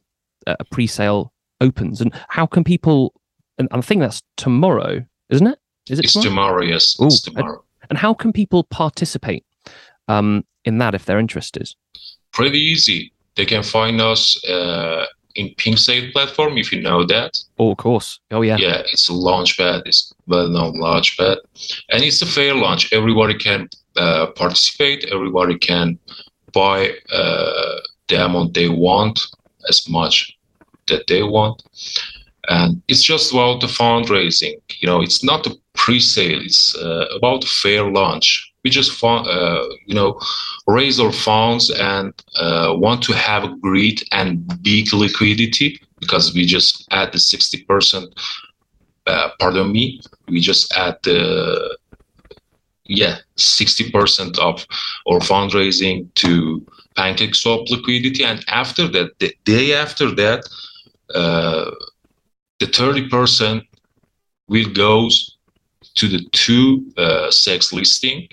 uh, 0.46 0.56
pre 0.70 0.86
sale 0.86 1.32
opens. 1.60 2.00
And 2.00 2.12
how 2.28 2.46
can 2.46 2.64
people, 2.64 3.14
and 3.58 3.68
I 3.70 3.80
think 3.80 4.00
that's 4.00 4.22
tomorrow, 4.36 5.04
isn't 5.30 5.46
it? 5.46 5.58
Is 5.88 5.98
it 5.98 6.06
it's 6.06 6.14
tomorrow? 6.14 6.60
tomorrow 6.60 6.62
yes. 6.64 6.96
Ooh, 7.00 7.06
it's 7.06 7.22
tomorrow. 7.22 7.64
And, 7.82 7.90
and, 7.90 7.98
how 7.98 8.14
can 8.14 8.32
people 8.32 8.64
participate 8.64 9.44
um, 10.08 10.44
in 10.64 10.78
that 10.78 10.94
if 10.94 11.04
they're 11.04 11.18
interested? 11.18 11.68
Pretty 12.32 12.58
easy. 12.58 13.12
They 13.36 13.44
can 13.44 13.62
find 13.62 14.00
us 14.00 14.42
uh, 14.48 15.06
in 15.34 15.48
PinkSale 15.56 16.12
platform, 16.12 16.56
if 16.58 16.72
you 16.72 16.80
know 16.80 17.04
that. 17.06 17.38
Oh, 17.58 17.72
of 17.72 17.78
course. 17.78 18.20
Oh, 18.30 18.42
yeah. 18.42 18.56
Yeah, 18.56 18.82
it's 18.92 19.08
a 19.08 19.12
launchpad. 19.12 19.82
It's 19.86 20.12
well-known 20.26 20.76
launchpad, 20.76 21.38
and 21.90 22.02
it's 22.02 22.22
a 22.22 22.26
fair 22.26 22.54
launch. 22.54 22.92
Everybody 22.92 23.34
can 23.34 23.68
uh, 23.96 24.26
participate. 24.28 25.06
Everybody 25.12 25.58
can 25.58 25.98
buy 26.52 26.92
uh, 27.12 27.80
the 28.08 28.24
amount 28.24 28.54
they 28.54 28.68
want, 28.68 29.20
as 29.68 29.88
much 29.88 30.36
that 30.86 31.06
they 31.08 31.22
want, 31.22 31.62
and 32.48 32.82
it's 32.88 33.02
just 33.02 33.32
about 33.32 33.60
the 33.60 33.66
fundraising. 33.66 34.60
You 34.78 34.86
know, 34.86 35.00
it's 35.00 35.24
not 35.24 35.46
a 35.46 35.56
pre-sale. 35.74 36.40
It's 36.40 36.76
uh, 36.76 37.06
about 37.16 37.44
a 37.44 37.48
fair 37.48 37.90
launch 37.90 38.54
we 38.64 38.70
just 38.70 38.92
found, 38.92 39.28
uh, 39.28 39.68
you 39.86 39.94
know, 39.94 40.18
raise 40.66 40.98
our 40.98 41.12
funds 41.12 41.70
and 41.70 42.12
uh, 42.36 42.72
want 42.76 43.02
to 43.02 43.12
have 43.12 43.60
great 43.60 44.02
and 44.10 44.62
big 44.62 44.92
liquidity 44.92 45.78
because 46.00 46.34
we 46.34 46.46
just 46.46 46.88
add 46.90 47.12
the 47.12 47.18
60%, 47.18 48.06
uh, 49.06 49.28
pardon 49.38 49.70
me, 49.70 50.00
we 50.28 50.40
just 50.40 50.72
add 50.76 50.96
the, 51.02 51.76
yeah, 52.86 53.18
60% 53.36 54.38
of 54.38 54.66
our 55.08 55.20
fundraising 55.20 56.12
to 56.14 56.66
PancakeSwap 56.96 57.68
liquidity. 57.68 58.24
And 58.24 58.42
after 58.48 58.88
that, 58.88 59.18
the 59.18 59.34
day 59.44 59.74
after 59.74 60.10
that, 60.14 60.48
uh, 61.14 61.70
the 62.64 62.70
30% 62.70 63.62
will 64.48 64.70
goes 64.72 65.38
to 65.94 66.08
the 66.08 66.22
two 66.32 66.90
uh, 66.96 67.28
CEX 67.30 67.72
listing 67.72 68.28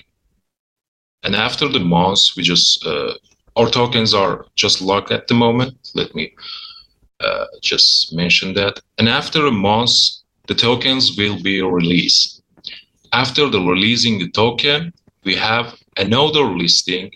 and 1.24 1.36
after 1.36 1.68
the 1.68 1.80
months, 1.80 2.36
we 2.36 2.44
just 2.44 2.86
uh, 2.86 3.14
our 3.56 3.70
tokens 3.70 4.14
are 4.14 4.46
just 4.56 4.82
locked 4.82 5.12
at 5.12 5.28
the 5.28 5.34
moment. 5.34 5.74
Let 5.94 6.16
me 6.16 6.34
uh, 7.20 7.46
just 7.62 8.14
mention 8.14 8.54
that. 8.56 8.80
And 8.98 9.08
after 9.08 9.46
a 9.46 9.52
month, 9.52 9.92
the 10.48 10.56
tokens 10.56 11.18
will 11.18 11.42
be 11.42 11.62
released. 11.62 12.42
After 13.14 13.50
the 13.50 13.62
releasing 13.62 14.20
the 14.20 14.32
token, 14.32 14.94
we 15.24 15.36
have 15.36 15.76
another 15.98 16.46
listing 16.46 17.12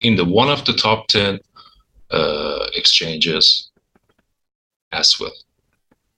in 0.00 0.16
the 0.16 0.24
one 0.24 0.50
of 0.50 0.64
the 0.64 0.74
top 0.74 1.06
10 1.08 1.38
uh, 2.10 2.66
exchanges 2.74 3.70
as 4.90 5.18
well. 5.18 5.32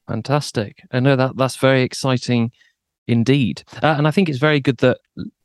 Fantastic. 0.09 0.83
I 0.93 1.01
know 1.01 1.17
that 1.17 1.37
that's 1.37 1.57
very 1.57 1.83
exciting 1.83 2.53
indeed. 3.07 3.65
Uh, 3.83 3.95
and 3.99 4.07
I 4.07 4.11
think 4.11 4.29
it's 4.29 4.39
very 4.39 4.61
good 4.61 4.79
that, 4.79 4.99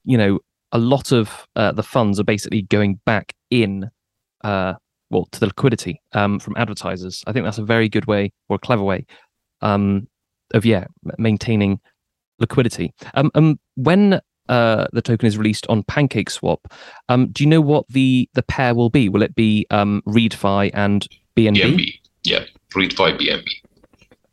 you 0.04 0.18
know, 0.18 0.40
a 0.72 0.78
lot 0.78 1.12
of 1.12 1.48
uh, 1.56 1.72
the 1.72 1.84
funds 1.84 2.20
are 2.20 2.24
basically 2.24 2.62
going 2.64 3.00
back 3.06 3.34
in, 3.50 3.90
uh, 4.44 4.74
well, 5.10 5.28
to 5.32 5.40
the 5.40 5.48
liquidity 5.48 6.02
um, 6.14 6.40
from 6.40 6.56
advertisers. 6.58 7.24
I 7.26 7.32
think 7.32 7.46
that's 7.46 7.58
a 7.58 7.64
very 7.64 7.90
good 7.90 8.06
way 8.06 8.32
or 8.50 8.56
a 8.58 8.60
clever 8.60 8.84
way 8.84 9.06
um, 9.62 10.08
of, 10.54 10.66
yeah, 10.66 10.86
maintaining 11.18 11.80
liquidity. 12.40 12.94
Um, 13.16 13.32
um 13.36 13.60
when 13.76 14.22
uh, 14.48 14.88
the 14.94 15.02
token 15.02 15.28
is 15.28 15.38
released 15.38 15.68
on 15.68 15.84
PancakeSwap, 15.84 16.58
um, 17.08 17.32
do 17.32 17.44
you 17.44 17.50
know 17.50 17.62
what 17.62 17.88
the 17.88 18.30
the 18.34 18.44
pair 18.44 18.74
will 18.74 18.90
be? 18.90 19.10
Will 19.10 19.22
it 19.22 19.36
be 19.36 19.66
um, 19.70 20.02
ReadFi 20.08 20.72
and 20.74 21.08
BNB? 21.36 21.56
BNB, 21.56 22.00
yeah, 22.24 22.46
ReadFi 22.72 23.20
BNB. 23.20 23.48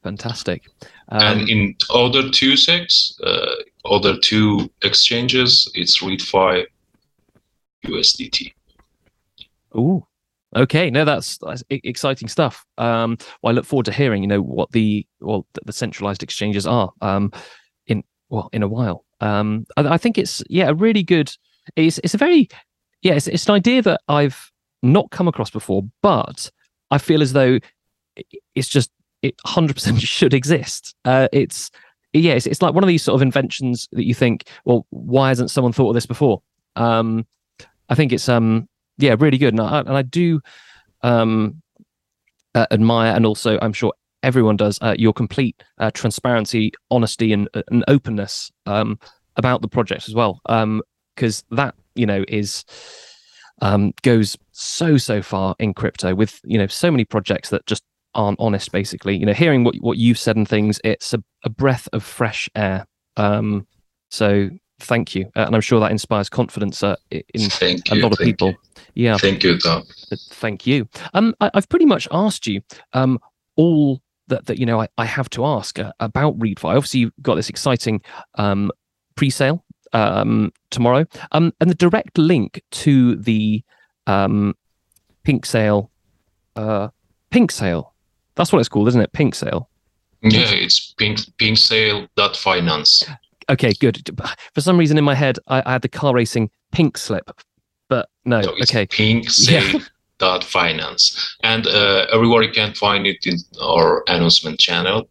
Fantastic. 0.07 0.71
Um, 1.09 1.41
and 1.41 1.49
in 1.49 1.75
other 1.93 2.31
two 2.31 2.53
CEXs, 2.53 3.21
uh, 3.25 3.57
other 3.91 4.17
two 4.17 4.71
exchanges, 4.85 5.69
it's 5.75 6.01
ReadFi 6.01 6.65
USDT. 7.85 8.53
Oh, 9.75 10.07
okay. 10.55 10.91
No, 10.91 11.05
that's, 11.05 11.39
that's 11.39 11.65
exciting 11.71 12.29
stuff. 12.29 12.65
Um, 12.79 13.19
well, 13.43 13.51
I 13.51 13.55
look 13.55 13.65
forward 13.65 13.87
to 13.87 13.93
hearing, 13.93 14.23
you 14.23 14.29
know, 14.29 14.41
what 14.41 14.71
the 14.71 15.05
well 15.19 15.45
the 15.65 15.73
centralized 15.73 16.23
exchanges 16.23 16.69
are 16.69 16.93
um, 17.01 17.33
in 17.89 18.05
well 18.29 18.49
in 18.53 18.63
a 18.63 18.69
while. 18.69 19.05
Um, 19.21 19.67
I, 19.77 19.95
I 19.95 19.99
think 19.99 20.19
it's 20.19 20.41
yeah 20.49 20.69
a 20.69 20.75
really 20.75 21.03
good. 21.03 21.33
It's 21.75 21.99
it's 22.05 22.15
a 22.15 22.19
very 22.19 22.49
yeah 23.03 23.15
it's, 23.15 23.27
it's 23.27 23.47
an 23.47 23.57
idea 23.57 23.83
that 23.83 24.03
I've 24.07 24.53
not 24.85 25.11
come 25.11 25.27
across 25.27 25.51
before, 25.51 25.83
but 26.01 26.49
I 26.93 26.99
feel 26.99 27.23
as 27.23 27.33
though 27.33 27.59
it's 28.55 28.69
just 28.69 28.93
it 29.27 29.37
100% 29.47 30.01
should 30.07 30.35
exist. 30.35 30.95
Uh, 31.05 31.29
it's 31.33 31.71
yeah, 32.13 32.33
it's, 32.33 32.47
it's 32.47 32.63
like 32.63 32.75
one 32.75 32.85
of 32.85 32.89
these 32.89 33.03
sort 33.03 33.17
of 33.17 33.23
inventions 33.23 33.89
that 33.93 34.07
you 34.07 34.15
think, 34.15 34.49
well, 34.65 34.87
why 34.91 35.29
hasn't 35.29 35.51
someone 35.51 35.73
thought 35.73 35.91
of 35.91 35.95
this 35.95 36.07
before? 36.07 36.41
Um, 36.77 37.27
I 37.89 37.95
think 37.95 38.13
it's 38.13 38.29
um 38.29 38.69
yeah 38.99 39.17
really 39.19 39.39
good, 39.39 39.55
and 39.55 39.61
I, 39.61 39.81
and 39.81 39.91
I 39.97 40.03
do 40.03 40.41
um 41.03 41.63
uh, 42.55 42.67
admire, 42.71 43.15
and 43.15 43.27
also 43.27 43.59
I'm 43.61 43.73
sure 43.73 43.93
everyone 44.23 44.57
does 44.57 44.79
uh, 44.81 44.95
your 44.99 45.13
complete 45.13 45.63
uh, 45.79 45.91
transparency, 45.93 46.73
honesty, 46.91 47.33
and, 47.33 47.49
uh, 47.55 47.63
and 47.71 47.85
openness 47.87 48.51
um, 48.67 48.99
about 49.37 49.63
the 49.63 49.69
project 49.69 50.09
as 50.09 50.15
well. 50.15 50.41
Because 51.15 51.45
um, 51.51 51.57
that 51.57 51.75
you 51.95 52.07
know 52.07 52.25
is 52.29 52.65
um, 53.63 53.93
goes 54.03 54.37
so 54.53 54.97
so 54.97 55.23
far 55.23 55.55
in 55.59 55.75
crypto 55.75 56.15
with 56.15 56.41
you 56.45 56.59
know 56.59 56.67
so 56.67 56.91
many 56.91 57.05
projects 57.05 57.51
that 57.51 57.65
just 57.67 57.83
aren't 58.17 58.41
honest 58.41 58.73
basically. 58.73 59.17
You 59.17 59.27
know 59.27 59.33
hearing 59.35 59.63
what 59.65 59.77
what 59.77 59.99
you've 59.99 60.19
said 60.19 60.37
and 60.37 60.49
things 60.49 60.81
it's 60.85 61.15
a, 61.15 61.23
a 61.45 61.51
breath 61.51 61.89
of 61.93 62.03
fresh 62.03 62.49
air. 62.57 62.87
Um 63.17 63.67
so 64.11 64.51
thank 64.81 65.15
you. 65.15 65.27
Uh, 65.37 65.45
and 65.47 65.55
i'm 65.55 65.61
sure 65.61 65.81
that 65.81 65.91
inspires 65.91 66.29
confidence 66.29 66.83
uh, 66.83 66.97
in 67.11 67.49
thank 67.51 67.91
a 67.91 67.97
you, 67.97 68.03
lot 68.03 68.13
of 68.13 68.19
people. 68.19 68.49
you. 68.49 68.57
yeah. 68.95 69.17
Thank 69.17 69.43
you 69.45 69.59
Tom. 69.59 69.85
Thank 70.31 70.67
you. 70.67 70.89
Um 71.15 71.35
I, 71.41 71.51
have 71.55 71.69
pretty 71.69 71.87
much 71.87 72.09
asked 72.11 72.47
you 72.47 72.61
um 72.93 73.19
all 73.57 74.01
that 74.29 74.47
that 74.47 74.59
you 74.59 74.67
know 74.67 74.81
i, 74.81 74.89
I 74.99 75.05
have 75.05 75.31
to 75.31 75.45
ask 75.45 75.79
uh, 75.79 75.93
about 76.01 76.39
ReadFi. 76.39 76.65
Obviously 76.65 77.01
you've 77.01 77.13
got 77.23 77.37
this 77.37 77.49
exciting 77.49 78.03
um 78.37 78.71
pre-sale 79.15 79.65
um 79.93 80.53
tomorrow. 80.71 81.07
Um 81.33 81.53
and 81.61 81.71
the 81.71 81.75
direct 81.75 82.19
link 82.19 82.63
to 82.73 83.17
the 83.17 83.63
um 84.07 84.55
PinkSale 85.27 85.89
uh 86.55 86.89
PinkSale 87.33 87.91
that's 88.37 88.53
what 88.53 88.61
it's 88.61 88.69
called, 88.69 88.89
isn't 88.89 89.01
it? 89.01 89.13
PinkSale. 89.13 89.67
Yeah, 90.23 90.51
it's 90.51 90.93
pink 90.95 91.21
PinkSale 91.39 92.09
dot 92.17 92.37
finance. 92.37 93.03
Okay, 93.49 93.73
good. 93.75 94.09
For 94.55 94.61
some 94.61 94.79
reason 94.79 94.99
in 94.99 95.05
my 95.05 95.15
head, 95.15 95.39
I, 95.49 95.63
I 95.67 95.73
had 95.73 95.83
the 95.83 95.89
car 95.89 96.15
racing 96.15 96.51
pink 96.73 96.99
slip, 96.99 97.31
but 97.89 98.09
no. 98.25 98.41
no 98.41 98.51
okay, 98.63 98.87
PinkSale. 98.87 99.73
Yeah. 99.73 99.81
dot 100.19 100.43
finance 100.43 101.37
and 101.43 101.67
uh, 101.67 102.07
everywhere 102.11 102.43
you 102.43 102.51
can 102.51 102.73
find 102.73 103.07
it 103.07 103.27
in 103.27 103.37
our 103.61 104.03
announcement 104.09 104.59
channel 104.59 105.07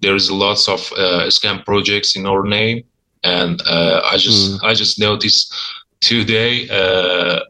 there's 0.00 0.32
lots 0.32 0.68
of 0.68 0.80
uh, 0.98 1.26
scam 1.28 1.64
projects 1.64 2.16
in 2.16 2.26
our 2.26 2.42
name 2.42 2.82
and 3.22 3.62
uh, 3.68 4.00
i 4.04 4.16
just 4.16 4.50
mm. 4.50 4.64
i 4.64 4.74
just 4.74 4.98
noticed 4.98 5.54
today 6.00 6.66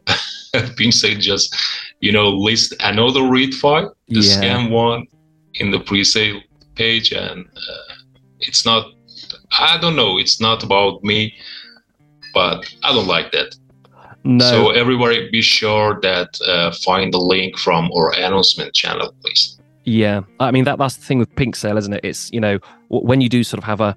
PinkSale 0.63 1.19
just 1.19 1.55
you 1.99 2.11
know, 2.11 2.29
list 2.29 2.73
another 2.81 3.21
ReadFi, 3.21 3.89
the 4.07 4.19
yeah. 4.19 4.35
scam 4.35 4.69
one 4.69 5.05
in 5.55 5.71
the 5.71 5.79
pre-sale 5.79 6.41
page, 6.75 7.11
and 7.11 7.45
uh, 7.45 7.93
it's 8.39 8.65
not. 8.65 8.91
I 9.57 9.77
don't 9.79 9.95
know. 9.95 10.17
It's 10.17 10.39
not 10.39 10.63
about 10.63 11.03
me, 11.03 11.33
but 12.33 12.71
I 12.83 12.93
don't 12.93 13.07
like 13.07 13.31
that. 13.31 13.55
No. 14.23 14.45
So 14.45 14.71
everybody, 14.71 15.29
be 15.31 15.41
sure 15.41 15.99
that 16.01 16.39
uh, 16.45 16.71
find 16.71 17.13
the 17.13 17.17
link 17.17 17.57
from 17.57 17.89
our 17.93 18.13
announcement 18.13 18.73
channel, 18.73 19.13
please. 19.21 19.59
Yeah, 19.85 20.21
I 20.39 20.51
mean 20.51 20.65
that 20.65 20.77
that's 20.77 20.97
the 20.97 21.03
thing 21.03 21.17
with 21.17 21.33
PinkSale, 21.35 21.77
isn't 21.77 21.93
it? 21.93 22.01
It's 22.03 22.29
you 22.31 22.41
know 22.41 22.59
when 22.89 23.21
you 23.21 23.29
do 23.29 23.43
sort 23.43 23.59
of 23.59 23.63
have 23.63 23.81
a 23.81 23.95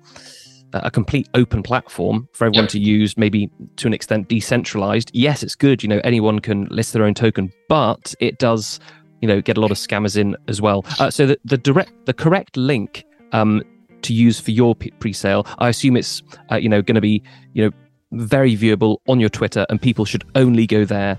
a 0.73 0.91
complete 0.91 1.29
open 1.35 1.63
platform 1.63 2.29
for 2.33 2.47
everyone 2.47 2.69
to 2.69 2.79
use, 2.79 3.17
maybe 3.17 3.51
to 3.77 3.87
an 3.87 3.95
extent 3.95 4.29
decentralized. 4.29 5.11
Yes, 5.15 5.43
it's 5.43 5.55
good. 5.55 5.83
You 5.83 5.89
know, 5.89 6.01
anyone 6.05 6.39
can 6.39 6.67
list 6.67 6.93
their 6.93 7.05
own 7.05 7.15
token, 7.15 7.53
but 7.69 8.15
it 8.21 8.39
does, 8.39 8.81
you 9.21 9.29
know, 9.29 9.41
get 9.41 9.57
a 9.57 9.61
lot 9.61 9.71
of 9.71 9.77
scammers 9.77 10.17
in 10.17 10.37
as 10.49 10.61
well. 10.61 10.85
Uh, 10.99 11.11
so 11.11 11.27
the, 11.27 11.39
the 11.45 11.59
direct, 11.59 11.93
the 12.07 12.15
correct 12.15 12.57
link 12.57 13.05
um, 13.33 13.63
to 14.03 14.15
use 14.15 14.41
for 14.41 14.51
your 14.51 14.75
pre-sale, 14.75 15.47
I 15.59 15.69
assume 15.69 15.97
it's, 15.97 16.23
uh, 16.51 16.57
you 16.57 16.69
know, 16.69 16.83
going 16.83 16.95
to 16.95 17.01
be, 17.01 17.23
you 17.53 17.65
know, 17.65 17.71
very 18.13 18.57
viewable 18.57 18.99
on 19.09 19.21
your 19.21 19.29
Twitter, 19.29 19.67
and 19.71 19.81
people 19.81 20.05
should 20.05 20.25
only 20.35 20.67
go 20.67 20.85
there 20.85 21.17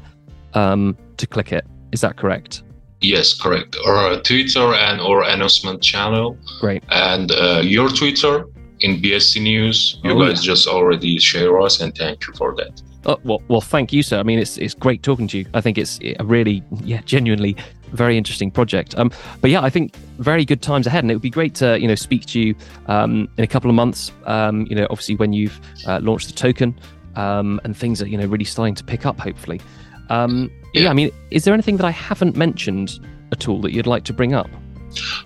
um, 0.54 0.98
to 1.18 1.28
click 1.28 1.52
it. 1.52 1.66
Is 1.92 2.02
that 2.02 2.18
correct? 2.18 2.64
Yes, 3.02 3.34
correct. 3.34 3.76
Our 3.86 4.22
Twitter 4.22 4.74
and 4.74 5.02
our 5.02 5.24
announcement 5.24 5.82
channel. 5.82 6.38
Great. 6.60 6.84
And 6.90 7.32
uh, 7.32 7.62
your 7.64 7.90
Twitter 7.90 8.46
in 8.82 8.98
BSC 8.98 9.42
News. 9.42 10.00
You 10.04 10.12
oh, 10.12 10.20
guys 10.20 10.46
yeah. 10.46 10.54
just 10.54 10.68
already 10.68 11.18
share 11.20 11.60
us, 11.62 11.82
and 11.82 11.96
thank 11.96 12.28
you 12.28 12.34
for 12.34 12.56
that. 12.56 12.82
Oh, 13.06 13.20
well, 13.24 13.42
well, 13.48 13.62
thank 13.62 13.92
you, 13.92 14.04
sir. 14.04 14.20
I 14.20 14.24
mean, 14.24 14.38
it's 14.40 14.58
it's 14.58 14.74
great 14.74 15.02
talking 15.02 15.28
to 15.30 15.40
you. 15.40 15.46
I 15.54 15.62
think 15.62 15.78
it's 15.78 16.00
a 16.20 16.24
really, 16.24 16.64
yeah, 16.84 17.02
genuinely 17.02 17.56
very 17.92 18.18
interesting 18.18 18.52
project. 18.52 18.98
Um, 18.98 19.12
but 19.42 19.50
yeah, 19.50 19.62
I 19.62 19.70
think 19.70 19.96
very 20.20 20.46
good 20.46 20.62
times 20.62 20.88
ahead, 20.88 21.04
and 21.04 21.12
it 21.12 21.16
would 21.16 21.22
be 21.22 21.30
great 21.30 21.56
to 21.56 21.80
you 21.80 21.88
know 21.88 21.96
speak 21.96 22.26
to 22.28 22.40
you 22.40 22.56
um, 22.88 23.28
in 23.38 23.44
a 23.44 23.48
couple 23.48 23.70
of 23.70 23.76
months. 23.76 24.12
Um, 24.26 24.68
you 24.70 24.76
know, 24.76 24.88
obviously 24.90 25.16
when 25.16 25.34
you've 25.34 25.60
uh, 25.88 26.00
launched 26.02 26.28
the 26.28 26.34
token, 26.34 26.80
um, 27.16 27.60
and 27.64 27.76
things 27.76 28.02
are 28.02 28.08
you 28.08 28.18
know 28.18 28.26
really 28.26 28.46
starting 28.46 28.76
to 28.76 28.84
pick 28.84 29.06
up, 29.06 29.20
hopefully. 29.20 29.62
Um, 30.10 30.52
yeah. 30.74 30.84
yeah, 30.84 30.90
I 30.90 30.94
mean, 30.94 31.12
is 31.32 31.46
there 31.46 31.54
anything 31.54 31.78
that 31.78 31.86
I 31.86 31.92
haven't 31.92 32.36
mentioned 32.36 33.00
at 33.32 33.48
all 33.48 33.62
that 33.62 33.72
you'd 33.72 33.88
like 33.88 34.04
to 34.06 34.14
bring 34.14 34.34
up? 34.34 34.50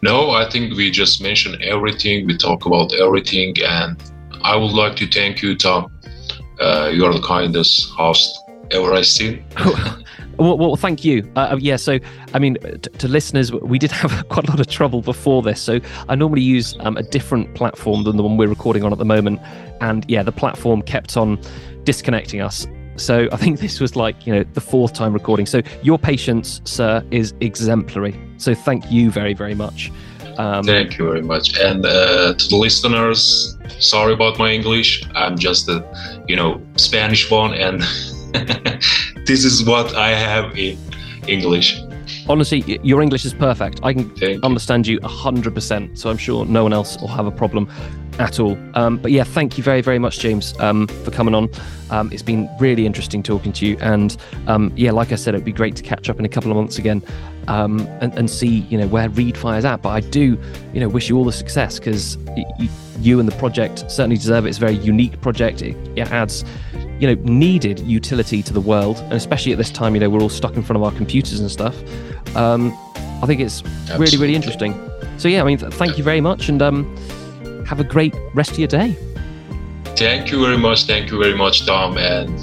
No, 0.02 0.32
I 0.32 0.50
think 0.50 0.76
we 0.76 0.92
just 0.92 1.22
mentioned 1.22 1.62
everything. 1.62 2.26
We 2.26 2.38
talk 2.38 2.66
about 2.66 2.94
everything, 2.94 3.56
and 3.64 4.02
I 4.44 4.56
would 4.56 4.72
like 4.72 4.96
to 4.98 5.08
thank 5.08 5.42
you, 5.42 5.56
Tom. 5.56 5.92
Uh, 6.60 6.90
you 6.94 7.06
are 7.06 7.14
the 7.14 7.22
kindest 7.22 7.90
host 7.92 8.38
ever 8.72 8.94
I've 8.94 9.08
seen. 9.08 9.44
Well, 10.38 10.58
well, 10.58 10.76
thank 10.76 11.06
you. 11.06 11.32
Uh, 11.36 11.52
uh 11.52 11.58
yeah, 11.62 11.78
so 11.78 11.98
I 12.34 12.40
mean, 12.40 12.56
t- 12.56 12.90
to 12.90 13.08
listeners, 13.08 13.54
we 13.54 13.80
did 13.80 13.92
have 13.92 14.28
quite 14.30 14.48
a 14.48 14.52
lot 14.52 14.60
of 14.60 14.68
trouble 14.68 15.02
before 15.02 15.42
this. 15.42 15.62
So 15.62 15.80
I 16.10 16.16
normally 16.16 16.42
use 16.42 16.76
um, 16.82 16.98
a 16.98 17.04
different 17.04 17.56
platform 17.56 18.04
than 18.04 18.18
the 18.18 18.24
one 18.24 18.36
we're 18.36 18.50
recording 18.50 18.84
on 18.84 18.92
at 18.92 18.98
the 18.98 19.06
moment, 19.06 19.40
and 19.82 20.06
yeah, 20.10 20.24
the 20.24 20.34
platform 20.34 20.82
kept 20.82 21.16
on 21.16 21.40
disconnecting 21.86 22.42
us. 22.42 22.68
So 22.96 23.28
I 23.32 23.38
think 23.38 23.60
this 23.66 23.80
was 23.80 23.96
like, 23.96 24.26
you 24.26 24.34
know, 24.34 24.44
the 24.54 24.62
fourth 24.62 24.94
time 24.94 25.14
recording. 25.14 25.46
So 25.46 25.62
your 25.84 25.98
patience, 25.98 26.62
sir, 26.66 27.04
is 27.12 27.34
exemplary. 27.42 28.20
So 28.38 28.54
thank 28.54 28.92
you 28.92 29.12
very, 29.12 29.34
very 29.34 29.56
much. 29.56 29.92
Um, 30.38 30.64
thank 30.66 30.98
you 30.98 31.06
very 31.06 31.22
much. 31.22 31.58
And 31.58 31.86
uh, 31.86 32.34
to 32.34 32.48
the 32.50 32.58
listeners, 32.58 33.58
sorry 33.80 34.14
about 34.14 34.38
my 34.38 34.52
English. 34.52 35.04
I'm 35.16 35.38
just 35.38 35.70
a, 35.70 35.84
you 36.28 36.36
know, 36.36 36.62
Spanish 36.76 37.30
one, 37.32 37.54
and 37.54 37.82
this 39.26 39.46
is 39.46 39.64
what 39.64 39.96
I 39.96 40.10
have 40.10 40.58
in 40.58 40.78
English. 41.28 41.80
Honestly, 42.28 42.80
your 42.84 43.02
English 43.02 43.24
is 43.26 43.34
perfect. 43.34 43.80
I 43.84 43.94
can 43.94 44.10
Thank 44.16 44.44
understand 44.44 44.88
you. 44.88 44.96
you 44.96 45.00
100%. 45.02 45.98
So 45.98 46.10
I'm 46.10 46.18
sure 46.18 46.46
no 46.46 46.64
one 46.64 46.74
else 46.74 47.00
will 47.00 47.08
have 47.08 47.28
a 47.28 47.32
problem 47.32 47.70
at 48.20 48.40
all. 48.40 48.58
Um, 48.76 48.98
but 48.98 49.12
yeah, 49.12 49.24
thank 49.24 49.58
you 49.58 49.64
very, 49.64 49.82
very 49.82 50.00
much, 50.00 50.20
James, 50.20 50.58
um, 50.60 50.88
for 50.88 51.12
coming 51.12 51.36
on. 51.36 51.50
Um, 51.90 52.12
it's 52.12 52.24
been 52.24 52.50
really 52.60 52.86
interesting 52.86 53.22
talking 53.22 53.54
to 53.54 53.66
you. 53.66 53.78
And 53.80 54.16
um, 54.48 54.72
yeah, 54.76 54.92
like 54.92 55.12
I 55.12 55.16
said, 55.16 55.36
it'd 55.36 55.46
be 55.46 55.52
great 55.52 55.76
to 55.78 55.84
catch 55.84 56.10
up 56.10 56.20
in 56.20 56.26
a 56.26 56.30
couple 56.30 56.52
of 56.52 56.58
months 56.58 56.78
again 56.78 57.04
um, 57.48 57.82
and, 58.02 58.14
and, 58.18 58.30
see, 58.30 58.60
you 58.70 58.78
know, 58.78 58.88
where 58.88 59.10
ReadFi 59.10 59.60
is 59.60 59.66
at. 59.66 59.82
But 59.82 59.90
I 59.90 60.00
do, 60.00 60.40
you 60.74 60.80
know, 60.80 60.90
wish 60.90 61.10
you 61.10 61.18
all 61.18 61.26
the 61.26 61.32
success 61.32 61.80
because 61.80 62.18
y- 62.36 62.70
you 63.00 63.20
and 63.20 63.28
the 63.28 63.36
project 63.38 63.90
certainly 63.92 64.18
deserve 64.18 64.46
it. 64.46 64.50
It's 64.50 64.58
a 64.58 64.62
very 64.62 64.76
unique 64.76 65.20
project. 65.22 65.62
It, 65.62 65.76
it 65.98 66.12
adds 66.12 66.44
you 67.00 67.14
know 67.14 67.22
needed 67.24 67.80
utility 67.82 68.42
to 68.42 68.54
the 68.54 68.62
world, 68.62 68.98
and 69.00 69.14
especially 69.14 69.52
at 69.52 69.58
this 69.58 69.70
time, 69.70 69.96
you 69.96 70.00
know, 70.00 70.10
we're 70.10 70.22
all 70.22 70.30
stuck 70.30 70.56
in 70.56 70.64
front 70.64 70.78
of 70.78 70.84
our 70.84 70.92
computers 70.92 71.40
and 71.40 71.52
stuff. 71.52 71.76
Um, 72.36 72.72
I 73.22 73.26
think 73.26 73.42
it's 73.42 73.64
Absolutely. 73.64 74.06
really 74.06 74.18
really 74.18 74.36
interesting. 74.36 74.92
So 75.18 75.28
yeah, 75.28 75.42
I 75.42 75.46
mean, 75.46 75.58
th- 75.58 75.74
thank 75.74 75.98
you 75.98 76.04
very 76.04 76.22
much, 76.22 76.50
and 76.50 76.62
um, 76.62 76.96
have 77.66 77.80
a 77.80 77.84
great 77.84 78.14
rest 78.34 78.52
of 78.52 78.60
your 78.60 78.68
day. 78.68 78.98
Thank 79.96 80.32
you 80.32 80.42
very 80.42 80.58
much. 80.58 80.84
Thank 80.84 81.12
you 81.12 81.20
very 81.20 81.36
much, 81.36 81.66
Tom, 81.66 81.98
and 81.98 82.40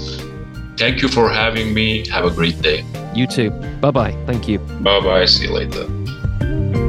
thank 0.77 1.01
you 1.01 1.07
for 1.07 1.29
having 1.29 1.73
me. 1.73 2.07
Have 2.07 2.25
a 2.25 2.31
great 2.31 2.61
day. 2.61 2.83
You 3.13 3.27
too. 3.27 3.51
Bye 3.79 3.91
bye. 3.91 4.11
Thank 4.25 4.47
you. 4.47 4.59
Bye 4.59 4.99
bye. 5.01 5.25
See 5.25 5.45
you 5.45 5.53
later. 5.53 6.82